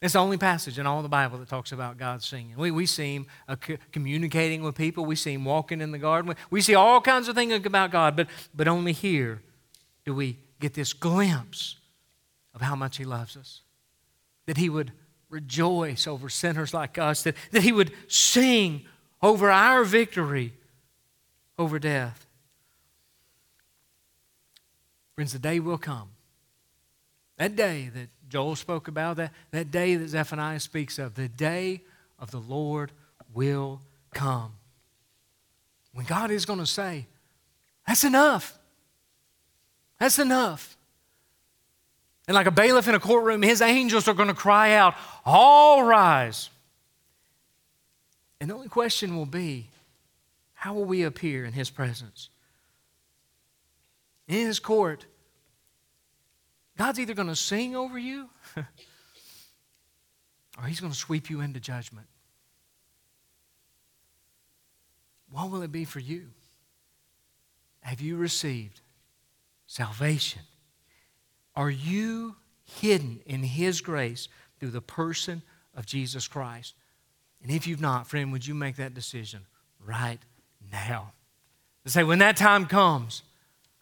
It's 0.00 0.12
the 0.12 0.18
only 0.18 0.36
passage 0.36 0.78
in 0.78 0.86
all 0.86 1.02
the 1.02 1.08
Bible 1.08 1.38
that 1.38 1.48
talks 1.48 1.72
about 1.72 1.96
God 1.96 2.22
singing. 2.22 2.56
We, 2.56 2.70
we 2.70 2.84
see 2.84 3.14
him 3.14 3.26
uh, 3.48 3.56
communicating 3.90 4.62
with 4.62 4.74
people. 4.74 5.06
We 5.06 5.16
see 5.16 5.32
him 5.32 5.44
walking 5.44 5.80
in 5.80 5.92
the 5.92 5.98
garden. 5.98 6.28
We, 6.28 6.34
we 6.50 6.60
see 6.60 6.74
all 6.74 7.00
kinds 7.00 7.26
of 7.28 7.34
things 7.34 7.54
about 7.64 7.90
God, 7.90 8.14
but, 8.14 8.28
but 8.54 8.68
only 8.68 8.92
here 8.92 9.40
do 10.04 10.14
we 10.14 10.38
get 10.60 10.74
this 10.74 10.92
glimpse 10.92 11.76
of 12.54 12.60
how 12.60 12.76
much 12.76 12.96
He 12.96 13.04
loves 13.04 13.36
us. 13.36 13.60
That 14.46 14.56
He 14.56 14.68
would 14.68 14.92
rejoice 15.30 16.06
over 16.06 16.28
sinners 16.28 16.72
like 16.72 16.98
us, 16.98 17.22
that, 17.22 17.36
that 17.50 17.62
He 17.62 17.72
would 17.72 17.92
sing 18.08 18.84
over 19.22 19.50
our 19.50 19.84
victory 19.84 20.52
over 21.58 21.78
death. 21.78 22.26
Friends, 25.14 25.32
the 25.32 25.38
day 25.38 25.60
will 25.60 25.78
come. 25.78 26.10
That 27.38 27.56
day 27.56 27.90
that 27.94 28.08
Joel 28.28 28.56
spoke 28.56 28.88
about, 28.88 29.16
that, 29.16 29.32
that 29.50 29.70
day 29.70 29.96
that 29.96 30.08
Zephaniah 30.08 30.60
speaks 30.60 30.98
of, 30.98 31.14
the 31.14 31.28
day 31.28 31.82
of 32.18 32.30
the 32.30 32.38
Lord 32.38 32.92
will 33.32 33.80
come. 34.12 34.54
When 35.92 36.06
God 36.06 36.30
is 36.30 36.44
going 36.44 36.58
to 36.58 36.66
say, 36.66 37.06
That's 37.86 38.04
enough. 38.04 38.58
That's 39.98 40.18
enough. 40.18 40.76
And 42.26 42.34
like 42.34 42.46
a 42.46 42.50
bailiff 42.50 42.88
in 42.88 42.94
a 42.94 43.00
courtroom, 43.00 43.42
his 43.42 43.60
angels 43.60 44.08
are 44.08 44.14
going 44.14 44.28
to 44.28 44.34
cry 44.34 44.72
out, 44.72 44.94
All 45.24 45.82
rise. 45.84 46.48
And 48.40 48.50
the 48.50 48.54
only 48.54 48.68
question 48.68 49.16
will 49.16 49.26
be, 49.26 49.68
how 50.54 50.74
will 50.74 50.84
we 50.84 51.02
appear 51.02 51.44
in 51.44 51.52
his 51.52 51.70
presence? 51.70 52.30
In 54.26 54.46
his 54.46 54.58
court, 54.58 55.06
God's 56.76 56.98
either 56.98 57.14
going 57.14 57.28
to 57.28 57.36
sing 57.36 57.76
over 57.76 57.98
you 57.98 58.28
or 58.56 58.66
he's 60.66 60.80
going 60.80 60.92
to 60.92 60.98
sweep 60.98 61.30
you 61.30 61.40
into 61.40 61.60
judgment. 61.60 62.06
What 65.30 65.50
will 65.50 65.62
it 65.62 65.72
be 65.72 65.84
for 65.84 66.00
you? 66.00 66.26
Have 67.80 68.00
you 68.00 68.16
received 68.16 68.80
salvation? 69.66 70.42
Are 71.56 71.70
you 71.70 72.36
hidden 72.64 73.20
in 73.26 73.42
His 73.42 73.80
grace 73.80 74.28
through 74.58 74.70
the 74.70 74.80
person 74.80 75.42
of 75.74 75.86
Jesus 75.86 76.28
Christ. 76.28 76.74
And 77.42 77.50
if 77.50 77.66
you've 77.66 77.80
not, 77.80 78.06
friend, 78.06 78.32
would 78.32 78.46
you 78.46 78.54
make 78.54 78.76
that 78.76 78.94
decision 78.94 79.40
right 79.84 80.18
now? 80.72 81.12
To 81.84 81.90
say, 81.90 82.04
when 82.04 82.20
that 82.20 82.36
time 82.36 82.66
comes, 82.66 83.22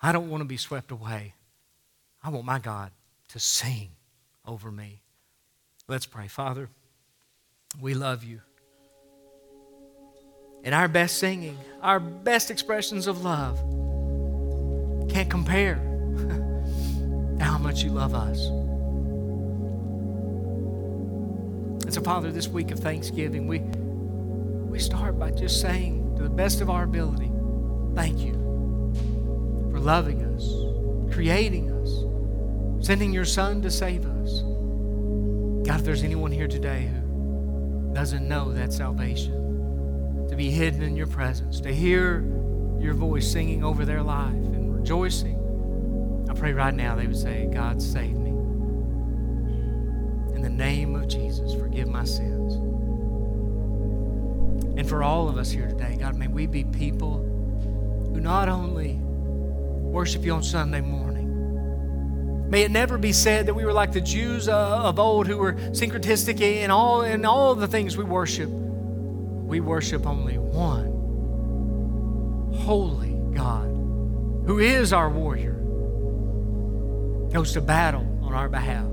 I 0.00 0.10
don't 0.10 0.28
want 0.28 0.40
to 0.40 0.46
be 0.46 0.56
swept 0.56 0.90
away. 0.90 1.34
I 2.24 2.30
want 2.30 2.44
my 2.44 2.58
God 2.58 2.90
to 3.28 3.38
sing 3.38 3.90
over 4.46 4.70
me. 4.70 5.00
Let's 5.86 6.06
pray. 6.06 6.26
Father, 6.26 6.68
we 7.80 7.94
love 7.94 8.24
you. 8.24 8.40
And 10.64 10.74
our 10.74 10.88
best 10.88 11.18
singing, 11.18 11.58
our 11.80 12.00
best 12.00 12.50
expressions 12.50 13.06
of 13.06 13.22
love 13.22 13.58
can't 15.08 15.30
compare 15.30 15.91
to 17.42 17.48
how 17.48 17.58
much 17.58 17.82
you 17.82 17.90
love 17.90 18.14
us. 18.14 18.46
And 21.84 21.92
so, 21.92 22.00
Father, 22.00 22.30
this 22.30 22.46
week 22.46 22.70
of 22.70 22.78
Thanksgiving, 22.78 23.48
we, 23.48 23.58
we 24.70 24.78
start 24.78 25.18
by 25.18 25.32
just 25.32 25.60
saying 25.60 26.14
to 26.16 26.22
the 26.22 26.28
best 26.28 26.60
of 26.60 26.70
our 26.70 26.84
ability, 26.84 27.32
thank 27.94 28.20
you 28.20 28.34
for 29.72 29.80
loving 29.80 30.22
us, 30.22 31.12
creating 31.12 31.72
us, 31.72 32.86
sending 32.86 33.12
your 33.12 33.24
Son 33.24 33.60
to 33.62 33.70
save 33.70 34.06
us. 34.06 34.42
God, 35.66 35.80
if 35.80 35.84
there's 35.84 36.04
anyone 36.04 36.30
here 36.30 36.48
today 36.48 36.90
who 36.92 37.90
doesn't 37.92 38.26
know 38.26 38.52
that 38.52 38.72
salvation, 38.72 40.28
to 40.28 40.36
be 40.36 40.50
hidden 40.50 40.82
in 40.82 40.96
your 40.96 41.08
presence, 41.08 41.60
to 41.60 41.74
hear 41.74 42.20
your 42.80 42.94
voice 42.94 43.30
singing 43.30 43.64
over 43.64 43.84
their 43.84 44.02
life 44.02 44.32
and 44.32 44.74
rejoicing, 44.74 45.41
pray 46.42 46.52
right 46.52 46.74
now 46.74 46.96
they 46.96 47.06
would 47.06 47.16
say, 47.16 47.48
God, 47.52 47.80
save 47.80 48.16
me. 48.16 48.30
In 50.34 50.42
the 50.42 50.50
name 50.50 50.96
of 50.96 51.06
Jesus, 51.06 51.54
forgive 51.54 51.86
my 51.86 52.02
sins. 52.02 52.54
And 54.76 54.88
for 54.88 55.04
all 55.04 55.28
of 55.28 55.38
us 55.38 55.52
here 55.52 55.68
today, 55.68 55.96
God, 56.00 56.16
may 56.16 56.26
we 56.26 56.48
be 56.48 56.64
people 56.64 57.18
who 58.12 58.18
not 58.20 58.48
only 58.48 58.94
worship 58.94 60.24
you 60.24 60.32
on 60.32 60.42
Sunday 60.42 60.80
morning, 60.80 61.12
May 62.50 62.64
it 62.64 62.70
never 62.70 62.98
be 62.98 63.12
said 63.14 63.46
that 63.46 63.54
we 63.54 63.64
were 63.64 63.72
like 63.72 63.92
the 63.92 64.00
Jews 64.02 64.46
uh, 64.46 64.82
of 64.82 64.98
old 64.98 65.26
who 65.26 65.38
were 65.38 65.54
syncretistic 65.54 66.38
in 66.40 66.70
all, 66.70 67.00
in 67.00 67.24
all 67.24 67.54
the 67.54 67.66
things 67.66 67.96
we 67.96 68.04
worship. 68.04 68.50
We 68.50 69.60
worship 69.60 70.06
only 70.06 70.36
one 70.36 70.92
holy 72.58 73.14
God 73.34 73.68
who 74.44 74.58
is 74.58 74.92
our 74.92 75.08
warrior, 75.08 75.51
goes 77.32 77.52
to 77.52 77.60
battle 77.62 78.06
on 78.22 78.34
our 78.34 78.48
behalf, 78.48 78.92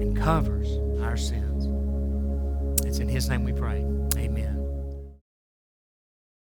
and 0.00 0.16
covers 0.16 0.78
our 1.02 1.16
sins. 1.16 1.66
It's 2.86 3.00
in 3.00 3.08
His 3.08 3.28
name 3.28 3.42
we 3.42 3.52
pray. 3.52 3.84